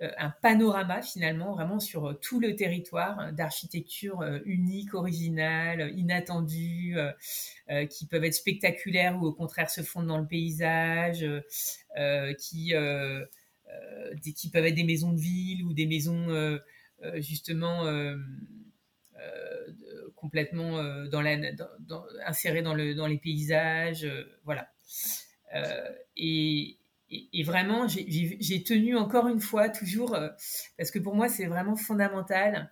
[0.03, 6.97] euh, un panorama finalement vraiment sur euh, tout le territoire d'architecture euh, unique, originale, inattendue,
[7.89, 11.25] qui peuvent être spectaculaires ou au contraire se fondent dans le paysage,
[12.39, 12.73] qui,
[14.35, 16.27] qui peuvent être des maisons de ville ou des maisons
[17.17, 17.85] justement
[20.15, 21.37] complètement dans la,
[22.25, 24.07] insérées dans, le, dans les paysages,
[24.43, 24.71] voilà.
[26.15, 26.77] et,
[27.33, 30.29] et, vraiment, j'ai tenu encore une fois, toujours, euh,
[30.77, 32.71] parce que pour moi, c'est vraiment fondamental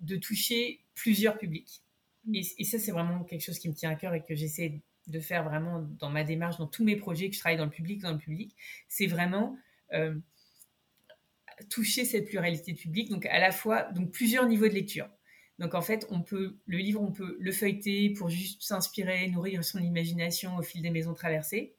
[0.00, 1.82] de toucher plusieurs publics.
[2.32, 5.20] Et, ça, c'est vraiment quelque chose qui me tient à cœur et que j'essaie de
[5.20, 8.00] faire vraiment dans ma démarche, dans tous mes projets, que je travaille dans le public,
[8.00, 8.56] dans le public.
[8.88, 9.56] C'est vraiment
[9.92, 10.14] euh,
[11.68, 15.08] toucher cette pluralité de public, donc à la fois, donc plusieurs niveaux de lecture.
[15.58, 19.64] Donc en fait, on peut, le livre, on peut le feuilleter pour juste s'inspirer, nourrir
[19.64, 21.74] son imagination au fil des maisons traversées.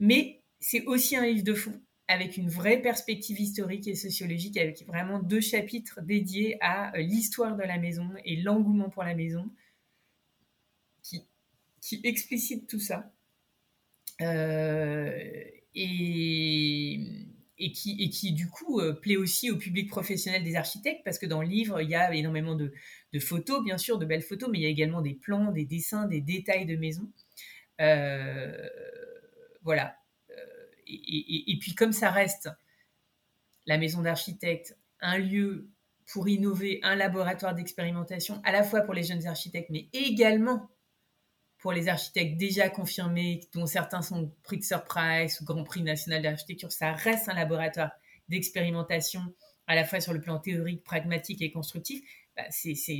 [0.00, 4.84] Mais c'est aussi un livre de fond avec une vraie perspective historique et sociologique, avec
[4.86, 9.50] vraiment deux chapitres dédiés à euh, l'histoire de la maison et l'engouement pour la maison,
[11.02, 11.26] qui,
[11.80, 13.10] qui explicite tout ça.
[14.20, 15.18] Euh,
[15.74, 17.00] et,
[17.58, 21.26] et, qui, et du coup, euh, plaît aussi au public professionnel des architectes, parce que
[21.26, 22.72] dans le livre, il y a énormément de,
[23.20, 26.06] photos, bien sûr, de belles photos, mais il y a également des plans, des dessins,
[26.06, 27.08] des détails de maison.
[29.62, 29.96] voilà,
[30.86, 32.50] et, puis comme ça reste
[33.66, 35.70] la maison d'architecte, un lieu
[36.06, 40.68] pour innover, un laboratoire d'expérimentation, à la fois pour les jeunes architectes, mais également
[41.64, 46.20] pour les architectes déjà confirmés, dont certains sont prix de surprise ou Grand Prix national
[46.20, 47.92] d'architecture, ça reste un laboratoire
[48.28, 49.22] d'expérimentation,
[49.66, 52.02] à la fois sur le plan théorique, pragmatique et constructif.
[52.36, 52.42] Bah,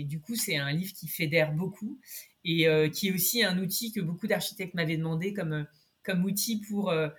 [0.06, 2.00] du coup, c'est un livre qui fédère beaucoup
[2.42, 5.66] et euh, qui est aussi un outil que beaucoup d'architectes m'avaient demandé comme,
[6.02, 7.10] comme outil pour euh,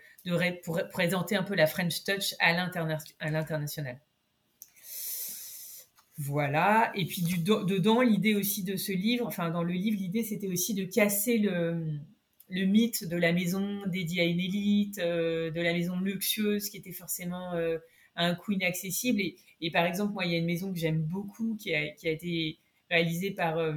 [0.91, 4.02] présenter un peu la French Touch à l'international.
[6.18, 6.91] Voilà.
[6.95, 10.74] Et puis dedans, l'idée aussi de ce livre, enfin dans le livre, l'idée c'était aussi
[10.74, 11.99] de casser le,
[12.49, 16.93] mythe de la maison dédiée à une élite, euh, de la maison luxueuse qui était
[16.93, 17.78] forcément euh,
[18.16, 19.22] à un coût inaccessible.
[19.61, 22.59] Et, par exemple, moi, il y a une maison que j'aime beaucoup qui a, été
[22.89, 23.74] réalisée par euh,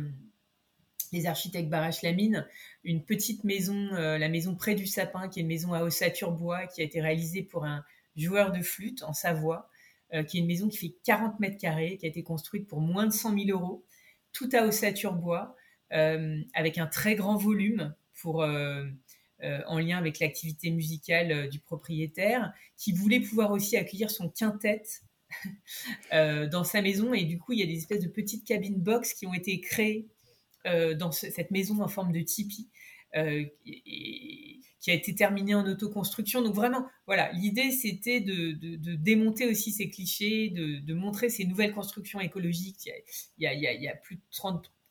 [1.13, 2.47] les architectes Barache Lamine,
[2.85, 6.67] une petite maison, euh, la maison près du sapin, qui est une maison à Ossature-Bois,
[6.67, 7.85] qui a été réalisée pour un
[8.17, 9.68] joueur de flûte en Savoie, euh,
[10.27, 13.07] qui est une maison qui fait 40 mètres carrés, qui a été construite pour moins
[13.07, 13.85] de 100 000 euros,
[14.33, 15.55] tout à Ossature-Bois,
[15.93, 22.93] euh, avec un très grand volume pour, en lien avec l'activité musicale du propriétaire, qui
[22.93, 24.83] voulait pouvoir aussi accueillir son quintet
[26.13, 27.13] dans sa maison.
[27.13, 29.61] Et du coup, il y a des espèces de petites cabines box qui ont été
[29.61, 30.09] créées
[30.67, 32.69] euh, dans cette maison en forme de tipi.
[33.17, 33.45] Euh,
[34.81, 36.41] qui a été terminée en autoconstruction.
[36.41, 38.53] Donc vraiment, voilà, l'idée c'était de,
[38.97, 42.89] démonter aussi ces clichés, de, montrer ces nouvelles constructions écologiques.
[43.39, 44.23] Il y a, plus de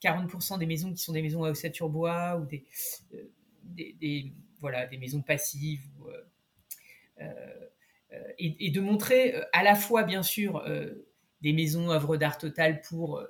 [0.03, 2.65] 30-40% des maisons qui sont des maisons à ossature bois ou des,
[3.13, 3.31] euh,
[3.63, 5.87] des, voilà, des maisons passives.
[8.39, 10.63] et, de montrer à la fois, bien sûr,
[11.41, 13.23] des maisons œuvres d'art total pour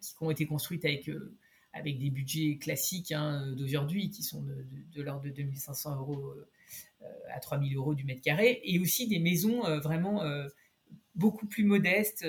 [0.00, 1.34] qui ont été construites avec, euh,
[1.72, 6.34] avec des budgets classiques hein, d'aujourd'hui, qui sont de, l'ordre de 2500 euros
[7.02, 10.22] euh, à 3000 euros du mètre carré, et aussi des maisons euh, vraiment
[11.14, 12.26] beaucoup plus modestes.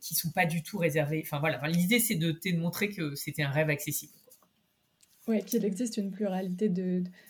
[0.00, 1.22] qui sont pas du tout réservées.
[1.24, 4.12] Enfin voilà, l'idée c'est de, de, montrer que c'était un rêve accessible.
[5.28, 6.68] Oui, qu'il existe une pluralité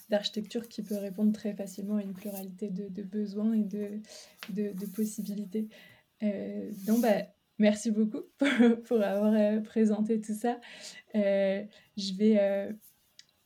[0.08, 4.00] d'architecture qui peut répondre très facilement à une pluralité de, besoins et de,
[4.72, 5.68] de possibilités.
[6.22, 6.70] Euh,
[7.00, 7.26] bah,
[7.58, 8.22] merci beaucoup
[8.86, 10.60] pour, avoir euh, présenté tout ça.
[11.14, 11.62] Euh,
[11.96, 12.74] je, vais,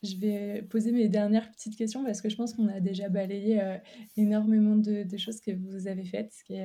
[0.03, 3.79] je vais poser mes dernières petites questions parce que je pense qu'on a déjà balayé
[4.17, 6.57] énormément de, choses que vous avez faites, ce qui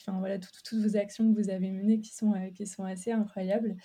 [0.00, 3.76] enfin voilà, toutes vos actions que vous avez menées qui sont, qui sont assez incroyables.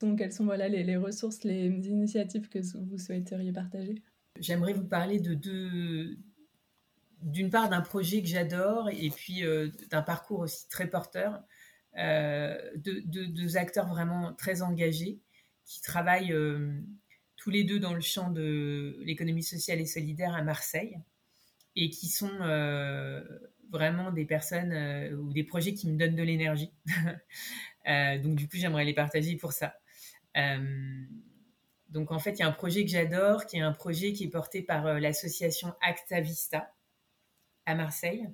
[0.00, 3.96] Donc, quelles sont voilà, les, ressources, les initiatives que vous souhaiteriez partager?
[4.40, 6.16] J'aimerais vous parler de deux,
[7.24, 11.42] d'une part d'un projet que j'adore et puis euh, d'un parcours aussi très porteur,
[11.98, 15.20] euh, de, deux acteurs vraiment très engagés
[15.64, 16.80] qui travaillent euh,
[17.36, 20.98] tous les deux dans le champ de l'économie sociale et solidaire à Marseille
[21.76, 22.38] et qui sont
[23.70, 24.72] vraiment des personnes
[25.14, 26.72] ou des projets qui me donnent de l'énergie.
[28.22, 29.74] donc du coup, j'aimerais les partager pour ça.
[31.88, 34.24] donc en fait, il y a un projet que j'adore, qui est un projet qui
[34.24, 36.74] est porté par l'association Acta Vista,
[37.66, 38.28] à Marseille,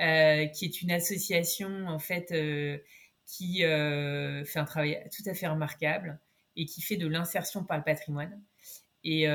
[0.00, 2.78] euh, qui est une association en fait euh,
[3.26, 6.20] qui euh, fait un travail tout à fait remarquable
[6.54, 8.40] et qui fait de l'insertion par le patrimoine.
[9.02, 9.28] Et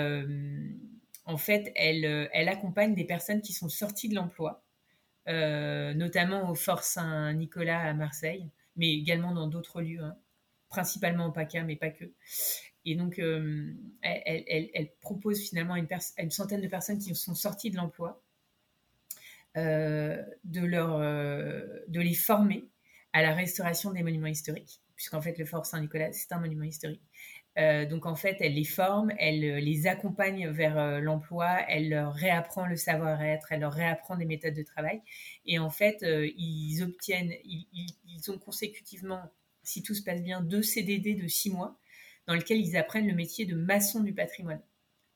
[1.26, 2.06] en fait, elle,
[2.50, 4.64] accompagne des personnes qui sont sorties de l'emploi,
[5.26, 10.18] notamment au Fort Saint-Nicolas à Marseille, mais également dans d'autres lieux, hein,
[10.68, 12.06] principalement au PACA, mais pas que.
[12.86, 13.20] Et donc,
[14.02, 15.88] elle, propose finalement une,
[16.18, 18.23] une, centaine de personnes qui sont sorties de l'emploi
[19.56, 22.66] de, leur, euh, de les former
[23.14, 27.04] à la restauration des monuments historiques, puisqu'en fait le Fort Saint-Nicolas, c'est un monument historique.
[27.60, 32.66] Euh, donc en fait, elle les forme, elle les accompagne vers l'emploi, elle leur réapprend
[32.66, 35.02] le savoir-être, elle leur réapprend des méthodes de travail.
[35.46, 37.68] Et en fait, ils obtiennent, ils,
[38.08, 39.22] ils, ont consécutivement,
[39.62, 41.78] si tout se passe bien, deux CDD de six mois
[42.26, 44.62] dans lesquels ils apprennent le métier de maçon du patrimoine.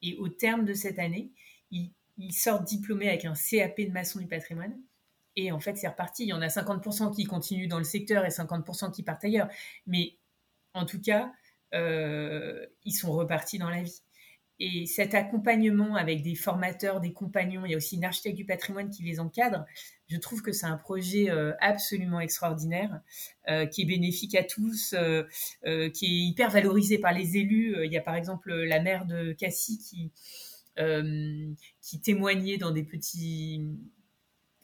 [0.02, 1.32] Et au terme de cette année,
[1.72, 4.76] ils ils sortent diplômés avec un CAP de maçon du patrimoine.
[5.36, 6.24] Et en fait, c'est reparti.
[6.24, 9.50] Il y en a 50% qui continuent dans le secteur et 50% qui partent ailleurs.
[9.86, 10.18] Mais
[10.74, 11.32] en tout cas,
[11.74, 14.02] euh, ils sont repartis dans la vie.
[14.60, 18.46] Et cet accompagnement avec des formateurs, des compagnons, il y a aussi une architecte du
[18.46, 19.68] patrimoine qui les encadre.
[20.08, 23.02] Je trouve que c'est un projet euh, absolument extraordinaire,
[23.50, 24.96] euh, qui est bénéfique à tous,
[25.94, 27.78] qui est hyper valorisé par les élus.
[27.84, 30.12] Il y a par exemple la maire de Cassis qui,
[31.82, 33.66] qui témoignait dans des petits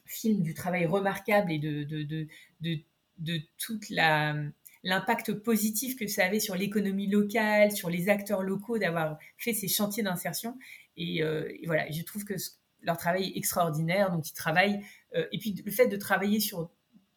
[0.05, 2.77] films du travail remarquable et de, de, de,
[3.17, 4.35] de, toute la
[4.83, 9.69] l'impact positif que ça avait sur l'économie locale, sur les acteurs locaux d'avoir fait ces
[9.69, 10.57] chantiers d'insertion.
[10.97, 12.33] Et, euh, voilà, je trouve que
[12.81, 14.11] leur travail est extraordinaire.
[14.11, 14.81] Donc, ils travaillent.
[15.15, 16.69] Euh, et puis, le fait de travailler sur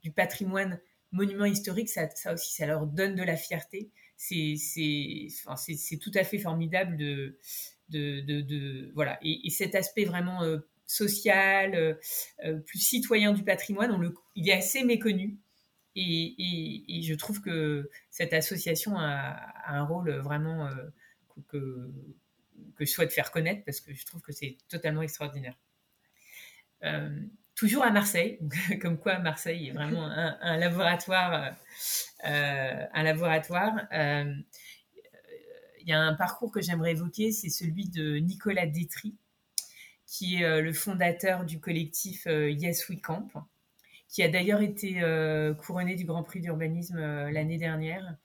[0.03, 0.80] du patrimoine
[1.11, 3.90] monument historique, ça, aussi, ça leur donne de la fierté.
[4.16, 4.55] C'est
[6.01, 7.36] tout à fait formidable de,
[7.89, 9.18] de, voilà.
[9.22, 11.95] Et, cet aspect vraiment euh, social, euh,
[12.45, 15.39] euh, plus citoyen du patrimoine, on le, il est assez méconnu.
[15.95, 20.68] Et, je trouve que cette association a, un rôle vraiment
[21.49, 21.91] que,
[22.76, 25.57] que je souhaite faire connaître parce que je trouve que c'est totalement extraordinaire.
[27.55, 28.39] toujours à Marseille,
[28.82, 31.55] comme quoi Marseille est vraiment un, laboratoire,
[32.22, 33.87] un laboratoire
[35.87, 39.14] il y a un parcours que j'aimerais évoquer, c'est celui de Nicolas Détry,
[40.05, 43.28] qui est euh, le fondateur du collectif euh, Yes We Camp,
[44.09, 48.16] qui a d'ailleurs été euh, couronné du Grand Prix d'urbanisme l'année dernière,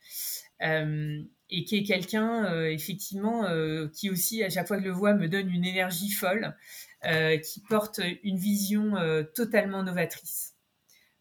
[0.60, 3.44] et qui est quelqu'un, effectivement,
[3.92, 6.56] qui aussi, à chaque fois que je le vois, me donne une énergie folle,
[7.02, 8.94] qui porte une vision
[9.34, 10.54] totalement novatrice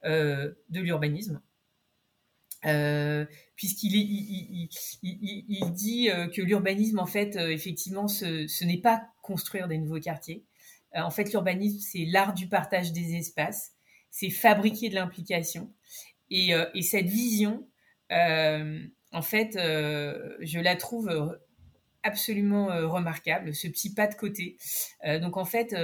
[0.04, 1.42] de l'urbanisme.
[2.66, 4.70] Euh, puisqu'il il,
[5.04, 9.68] il, il, dit euh, que l'urbanisme, en fait, euh, effectivement, ce, ce n'est pas construire
[9.68, 10.44] des nouveaux quartiers.
[10.94, 13.72] en fait, l'urbanisme, c'est l'art du partage des espaces,
[14.10, 15.72] c'est fabriquer de l'implication.
[16.30, 17.68] Et, et, cette vision,
[18.10, 21.38] en fait, je la trouve
[22.04, 24.58] absolument remarquable, ce petit pas de côté.
[25.22, 25.76] donc, en fait,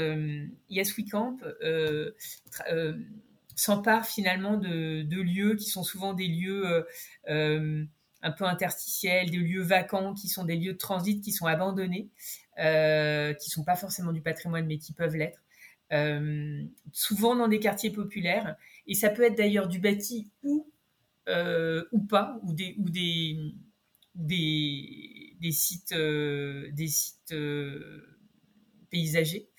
[0.70, 1.38] Yes We Camp
[3.58, 6.84] s'empare finalement de, lieux qui sont souvent des lieux euh,
[7.30, 7.84] euh,
[8.22, 12.08] un peu interstitiels, des lieux vacants, qui sont des lieux de transit, qui sont abandonnés,
[12.60, 15.42] euh, qui sont pas forcément du patrimoine, mais qui peuvent l'être.
[15.92, 18.56] Euh, souvent dans des quartiers populaires,
[18.86, 20.70] et ça peut être d'ailleurs du bâti ou,
[21.28, 23.54] ou pas, ou des, ou des,
[24.16, 27.36] des, des sites, des sites
[28.90, 29.50] paysagers.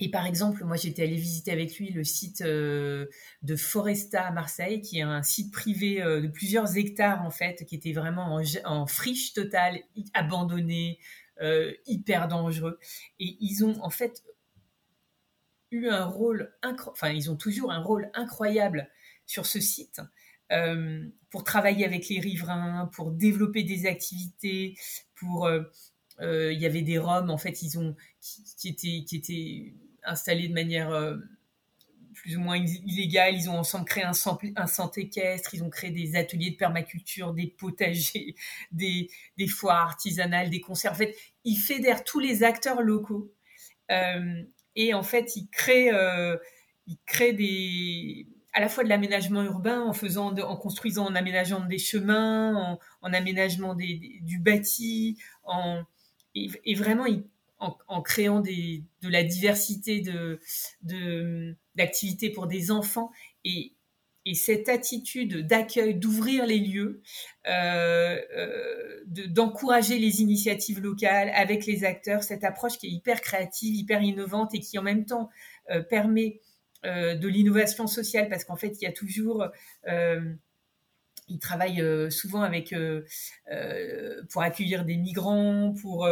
[0.00, 3.08] Et par exemple, moi j'étais allée visiter avec lui le site de
[3.56, 7.92] Foresta à Marseille, qui est un site privé de plusieurs hectares en fait, qui était
[7.92, 9.80] vraiment en, friche totale,
[10.14, 11.00] abandonné,
[11.86, 12.78] hyper dangereux.
[13.18, 14.22] Et ils ont en fait
[15.70, 16.52] eu un rôle,
[16.86, 18.88] enfin ils ont toujours un rôle incroyable
[19.26, 20.00] sur ce site
[20.52, 24.76] euh, pour travailler avec les riverains, pour développer des activités,
[25.14, 25.62] pour euh,
[26.20, 29.74] euh, il y avait des Roms en fait ils ont qui, étaient qui étaient
[30.08, 30.90] installés de manière
[32.14, 33.34] plus ou moins illégale.
[33.34, 34.12] Ils ont ensemble créé un
[34.56, 38.34] un centre équestre, ils ont créé des ateliers de permaculture, des potagers,
[38.72, 39.08] des,
[39.48, 40.92] foires artisanales, des concerts.
[40.92, 43.32] En fait, ils fédèrent tous les acteurs locaux
[44.76, 45.92] et en fait, ils créent,
[46.86, 48.26] ils des
[48.58, 53.76] à la fois de l'aménagement urbain en en construisant, en aménageant des chemins, en, aménagement
[53.76, 55.84] du bâti, en,
[56.34, 57.06] et, vraiment
[57.58, 63.10] en, créant de la diversité de, d'activités pour des enfants.
[63.44, 63.72] Et,
[64.28, 67.00] et cette attitude d'accueil, d'ouvrir les lieux,
[67.48, 73.74] euh, euh, d'encourager les initiatives locales avec les acteurs, cette approche qui est hyper créative,
[73.74, 75.30] hyper innovante et qui en même temps
[75.70, 76.40] euh, permet
[76.84, 79.44] de l'innovation sociale parce qu'en fait, il y a toujours
[81.26, 82.72] ils travaillent souvent avec
[84.30, 86.08] pour accueillir des migrants, pour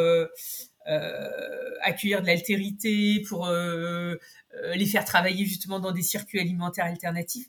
[1.82, 7.48] accueillir de l'altérité, pour les faire travailler justement dans des circuits alimentaires alternatifs.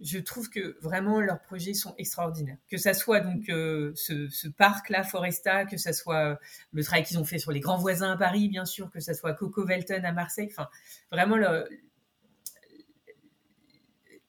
[0.00, 2.58] Je trouve que vraiment leurs projets sont extraordinaires.
[2.68, 6.38] Que ça soit donc ce, parc-là, Foresta, que ça soit
[6.72, 9.14] le travail qu'ils ont fait sur les grands voisins à Paris, bien sûr, que ça
[9.14, 10.48] soit Coco Velton à Marseille.
[10.50, 10.68] Enfin,
[11.10, 11.36] vraiment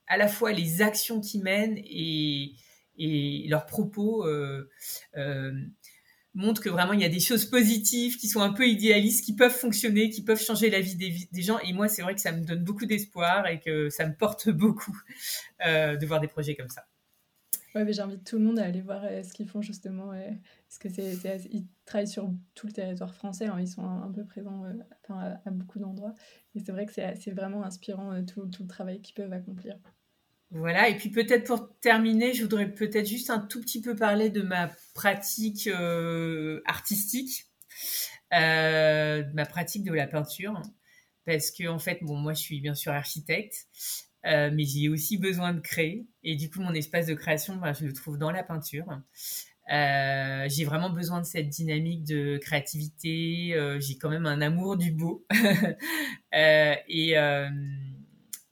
[0.08, 2.56] à la fois les actions qu'ils mènent et,
[2.98, 4.70] leurs propos euh,
[5.18, 5.52] euh,
[6.36, 9.36] montrent que vraiment il y a des choses positives qui sont un peu idéalistes, qui
[9.36, 11.60] peuvent fonctionner, qui peuvent changer la vie des, gens.
[11.60, 14.50] Et moi, c'est vrai que ça me donne beaucoup d'espoir et que ça me porte
[14.52, 14.96] beaucoup
[15.66, 16.86] euh, de voir des projets comme ça.
[17.74, 20.12] Ouais, mais j'invite tout le monde à aller voir ce qu'ils font justement.
[20.12, 23.58] parce que c'est, ils travaillent sur tout le territoire français, hein.
[23.60, 24.64] ils sont un, peu présents
[25.10, 26.14] à, beaucoup d'endroits.
[26.56, 29.78] Et c'est vrai que c'est, vraiment inspirant tout, tout, le travail qu'ils peuvent accomplir.
[30.58, 34.30] Voilà, et puis peut-être pour terminer, je voudrais peut-être juste un tout petit peu parler
[34.30, 37.48] de ma pratique euh, artistique,
[38.34, 40.62] euh, de ma pratique de la peinture,
[41.26, 43.68] parce que en fait, bon, moi je suis bien sûr architecte,
[44.26, 47.74] euh, mais j'ai aussi besoin de créer, et du coup mon espace de création, ben,
[47.74, 48.88] je le trouve dans la peinture.
[49.68, 53.78] j'ai vraiment besoin de cette dynamique de créativité.
[53.82, 55.28] j'ai quand même un amour du beau.
[56.32, 57.18] et,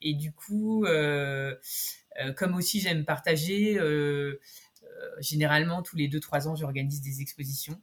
[0.03, 1.55] et du coup, euh,
[2.21, 4.39] euh, comme aussi j'aime partager, euh,
[5.19, 7.81] généralement tous les 2-3 ans, j'organise des expositions.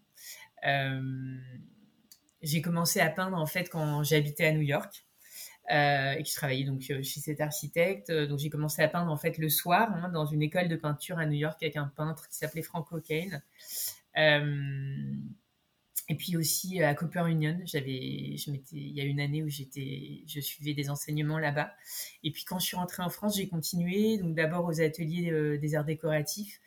[2.42, 5.06] j'ai commencé à peindre en fait quand j'habitais à New York.
[5.70, 8.10] et que je travaillais donc chez cet architecte.
[8.12, 11.18] donc j'ai commencé à peindre en fait le soir hein, dans une école de peinture
[11.18, 13.42] à New York avec un peintre qui s'appelait Franco Kane.
[16.10, 19.48] Et puis aussi à Cooper Union, j'avais, je m'étais, il y a une année où
[19.48, 21.72] j'étais, je suivais des enseignements là-bas.
[22.24, 25.56] Et puis quand je suis rentrée en France, j'ai continué, donc d'abord aux ateliers euh,
[25.56, 26.60] des arts décoratifs,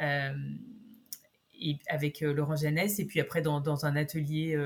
[0.00, 0.32] euh,
[1.90, 4.58] avec euh, Laurent Jeannès, et puis après dans, dans un atelier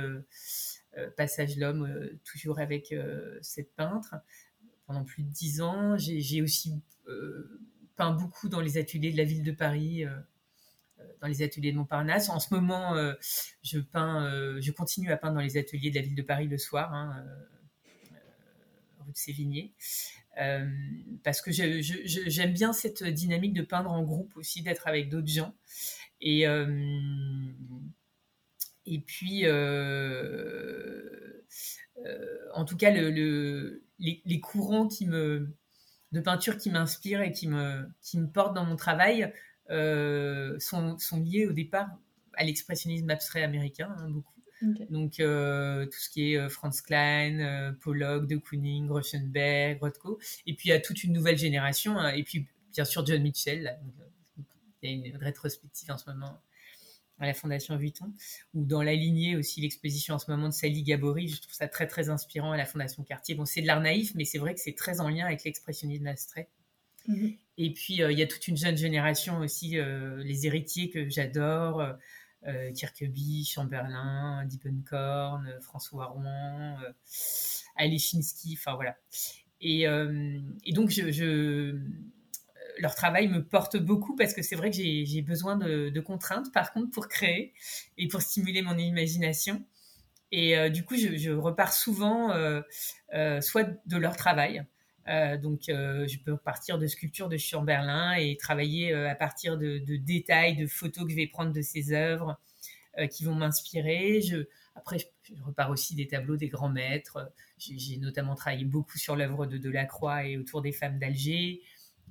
[1.17, 1.91] Passage l'Homme,
[2.23, 2.95] toujours avec
[3.41, 4.15] cette peintre,
[4.87, 5.97] pendant plus de dix ans.
[5.99, 6.81] J'ai aussi
[7.97, 10.05] peint beaucoup dans les ateliers de la ville de Paris
[11.21, 12.29] dans les ateliers de Montparnasse.
[12.29, 13.15] En ce moment, euh,
[13.63, 16.49] je peins, euh, je continue à peindre dans les ateliers de la ville de Paris
[16.49, 18.17] le soir, hein, euh,
[19.05, 19.73] rue de Sévigné.
[21.23, 25.55] parce que j'aime bien cette dynamique de peindre en groupe aussi, d'être avec d'autres gens.
[26.21, 26.43] Et,
[28.87, 29.47] et puis,
[32.55, 38.29] en tout cas, le, les, courants de peinture qui m'inspirent et qui me, qui me
[38.29, 39.29] portent dans mon travail euh,
[40.61, 41.89] sont, sont, liés au départ
[42.35, 44.33] à l'expressionnisme abstrait américain, hein, beaucoup.
[44.91, 50.55] Donc, euh, tout ce qui est euh, Franz Klein, Pollock, de Kooning, Rauschenberg, Rothko, et
[50.55, 53.79] puis il y a toute une nouvelle génération, hein, et puis bien sûr John Mitchell,
[54.83, 56.41] il y a une rétrospective en ce moment
[57.19, 58.13] à la Fondation Vuitton,
[58.55, 61.69] ou dans la lignée aussi l'exposition en ce moment de Sally Gabori, je trouve ça
[61.69, 63.35] très très inspirant à la Fondation Cartier.
[63.35, 66.07] Bon, c'est de l'art naïf, mais c'est vrai que c'est très en lien avec l'expressionnisme
[66.07, 66.49] abstrait.
[67.09, 67.37] Mhm.
[67.59, 71.09] Et puis, euh, il y a toute une jeune génération aussi, euh, les héritiers que
[71.09, 71.83] j'adore,
[72.47, 76.77] euh, Kirkeby, Chamberlain, Diepenkorn, François Rouen,
[77.77, 78.97] Alechinsky, enfin voilà.
[79.61, 79.87] Et,
[80.73, 81.01] donc,
[82.79, 86.73] leur travail me porte beaucoup parce que c'est vrai que j'ai besoin de, contraintes, par
[86.73, 87.53] contre, pour créer
[87.97, 89.65] et pour stimuler mon imagination.
[90.33, 92.33] Et du coup, je, repars souvent
[93.41, 94.67] soit de leur travail,
[95.07, 100.67] donc, je peux partir de sculptures de Chamberlain et travailler à partir de, détails, de
[100.67, 102.39] photos que je vais prendre de ces œuvres
[103.11, 104.21] qui vont m'inspirer.
[104.75, 107.33] Après, je, repars aussi des tableaux des grands maîtres.
[107.59, 111.63] J'ai notamment travaillé beaucoup sur l'œuvre de Delacroix et autour des femmes d'Alger,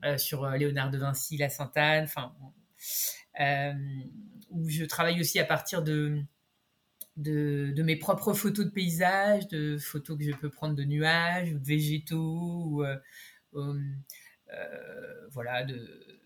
[0.05, 2.33] euh, sur euh, Léonard de Vinci, La Sainte-Anne, enfin,
[3.39, 3.73] euh,
[4.49, 6.23] où je travaille aussi à partir de,
[7.17, 11.65] de, mes propres photos de paysages, de photos que je peux prendre de nuages de
[11.65, 12.83] végétaux,
[13.53, 13.65] ou,
[15.31, 16.19] voilà, de...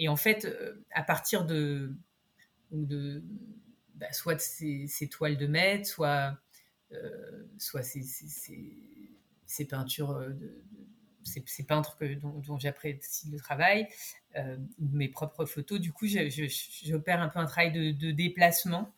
[0.00, 0.46] Et en fait,
[0.92, 1.92] à partir de,
[3.98, 6.38] bah, soit de ces, toiles de maître, soit,
[6.92, 10.62] euh, soit ces, peintures, euh, de,
[11.24, 13.88] ces, peintres que, dont, j'apprécie le travail,
[14.36, 15.80] euh, mes propres photos.
[15.80, 18.94] Du coup, j'opère un peu un travail de, déplacement,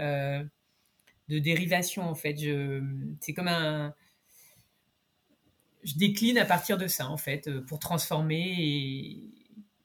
[0.00, 2.36] de dérivation en fait.
[3.20, 3.94] C'est comme un
[5.82, 8.54] je décline à partir de ça en fait pour transformer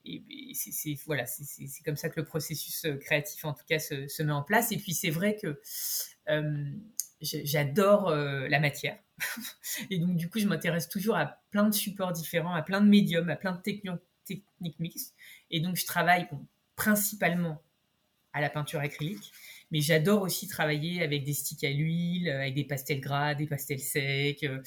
[0.05, 4.23] et, c'est voilà, c'est comme ça que le processus euh, créatif, en tout cas, se,
[4.23, 4.71] met en place.
[4.71, 5.59] Et puis, c'est vrai que
[6.29, 6.65] euh,
[7.21, 8.97] j'adore euh, la matière.
[9.89, 12.87] et donc, du coup, je m'intéresse toujours à plein de supports différents, à plein de
[12.87, 15.15] médiums, à plein de techniques mixtes.
[15.51, 16.27] Et donc, je travaille
[16.75, 17.61] principalement
[18.33, 19.31] à la peinture acrylique,
[19.71, 23.79] mais j'adore aussi travailler avec des sticks à l'huile, avec des pastels gras, des pastels
[23.79, 24.61] secs, euh,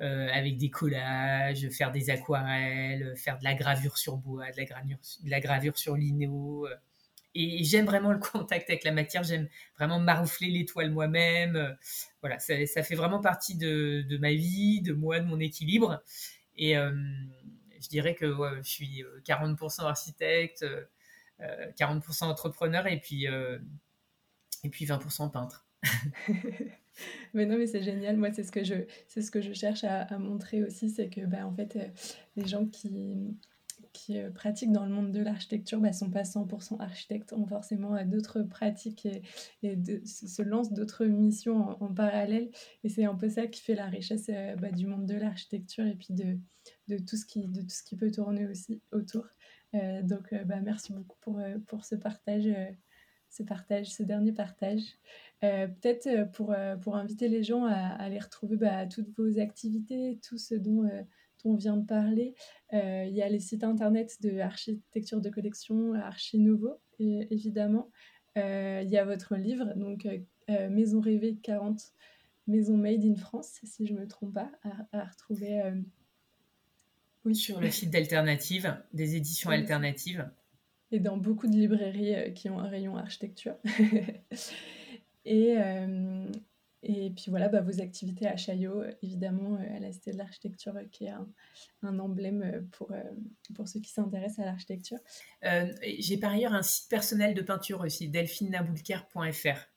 [0.00, 5.40] euh, avec des collages, faire des aquarelles, faire de la gravure sur bois, de la
[5.40, 6.66] gravure, sur lino.
[6.66, 6.74] Euh.
[7.34, 11.76] Et j'aime vraiment le contact avec la matière, j'aime vraiment maroufler l'étoile moi-même.
[12.22, 16.02] Voilà, ça, fait vraiment partie de, ma vie, de moi, de mon équilibre.
[16.56, 20.64] Et je dirais que je suis 40% architecte,
[21.38, 23.28] 40% entrepreneur et puis
[24.64, 25.68] et puis 20% peintre.
[27.34, 28.16] mais non, mais c'est génial.
[28.16, 28.74] Moi, c'est ce que je,
[29.06, 31.88] c'est ce que je cherche à, montrer aussi, c'est que, bah, en fait, euh,
[32.36, 33.36] les gens qui,
[33.92, 37.46] qui euh, pratiquent dans le monde de l'architecture ne bah, sont pas 100% architectes, ont
[37.46, 39.22] forcément euh, d'autres pratiques et,
[39.62, 42.50] et se lancent d'autres missions en, parallèle.
[42.84, 45.94] Et c'est un peu ça qui fait la richesse bah, du monde de l'architecture et
[45.94, 46.38] puis de,
[46.88, 49.26] de, tout ce qui, de tout ce qui peut tourner aussi autour.
[49.72, 52.48] donc, bah, merci beaucoup pour, pour ce partage
[53.30, 54.82] ce partage, ce dernier partage.
[55.44, 59.38] Euh, peut-être euh, pour, euh, pour inviter les gens à, aller retrouver bah, toutes vos
[59.38, 60.88] activités, tout ce dont,
[61.44, 62.34] on vient de parler.
[62.72, 67.90] Il y a les sites internet de architecture de collection, Archinovo, évidemment.
[68.34, 70.06] Il y a votre livre, donc
[70.48, 71.80] Maison rêvée 40,
[72.48, 74.50] Maison Made in France, si je ne me trompe pas,
[74.92, 75.62] à, retrouver.
[77.24, 77.36] Oui.
[77.36, 80.28] Sur le site d'Alternative, des éditions alternatives
[80.90, 83.56] et dans beaucoup de librairies euh, qui ont un rayon architecture.
[85.24, 86.26] et, euh,
[86.82, 90.74] et puis voilà, bah, vos activités à Chaillot, évidemment, euh, à la Cité de l'Architecture,
[90.90, 91.28] qui est un,
[91.82, 92.92] un emblème pour,
[93.54, 94.98] pour ceux qui s'intéressent à l'architecture.
[95.98, 99.72] J'ai par ailleurs un site personnel de peinture aussi, delphinenaboulker.fr.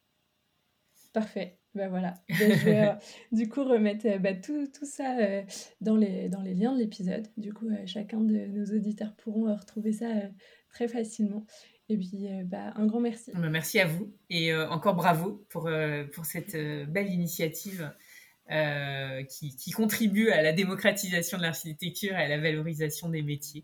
[1.14, 1.58] Parfait.
[1.74, 2.14] Ben voilà.
[2.30, 2.92] Ben, je vais
[3.32, 5.18] du coup remettre bah, tout, tout, ça
[5.80, 7.28] dans, les, dans les liens de l'épisode.
[7.38, 10.08] Du coup, chacun de nos auditeurs pourront retrouver ça
[10.72, 11.46] très facilement.
[11.90, 13.32] Et puis, euh, bah, un grand merci.
[13.34, 16.56] Bah, merci à vous et euh, encore bravo pour, euh, pour cette
[16.90, 17.92] belle initiative
[19.30, 23.64] qui, contribue à la démocratisation de l'architecture et à la valorisation des métiers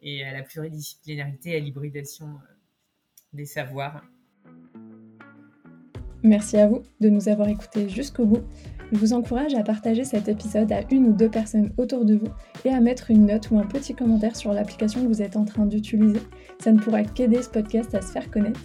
[0.00, 2.38] et à la pluridisciplinarité et à l'hybridation
[3.32, 4.04] des savoirs.
[6.26, 8.42] Merci à vous de nous avoir écoutés jusqu'au bout.
[8.90, 12.26] Je vous encourage à partager cet épisode à une ou deux personnes autour de vous
[12.64, 15.44] et à mettre une note ou un petit commentaire sur l'application que vous êtes en
[15.44, 16.18] train d'utiliser.
[16.58, 18.58] Ça ne pourra qu'aider ce podcast à se faire connaître.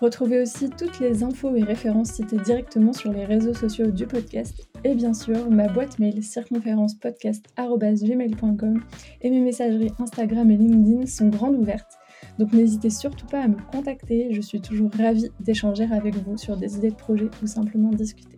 [0.00, 4.66] Retrouvez aussi toutes les infos et références citées directement sur les réseaux sociaux du podcast
[4.82, 8.82] et bien sûr ma boîte mail circonférencepodcast.gmail.com
[9.22, 12.00] et mes messageries Instagram et LinkedIn sont grandes ouvertes.
[12.38, 16.56] Donc n'hésitez surtout pas à me contacter, je suis toujours ravie d'échanger avec vous sur
[16.56, 18.36] des idées de projet ou simplement discuter.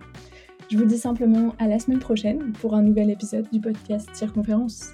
[0.70, 4.92] Je vous dis simplement à la semaine prochaine pour un nouvel épisode du podcast Circonférence.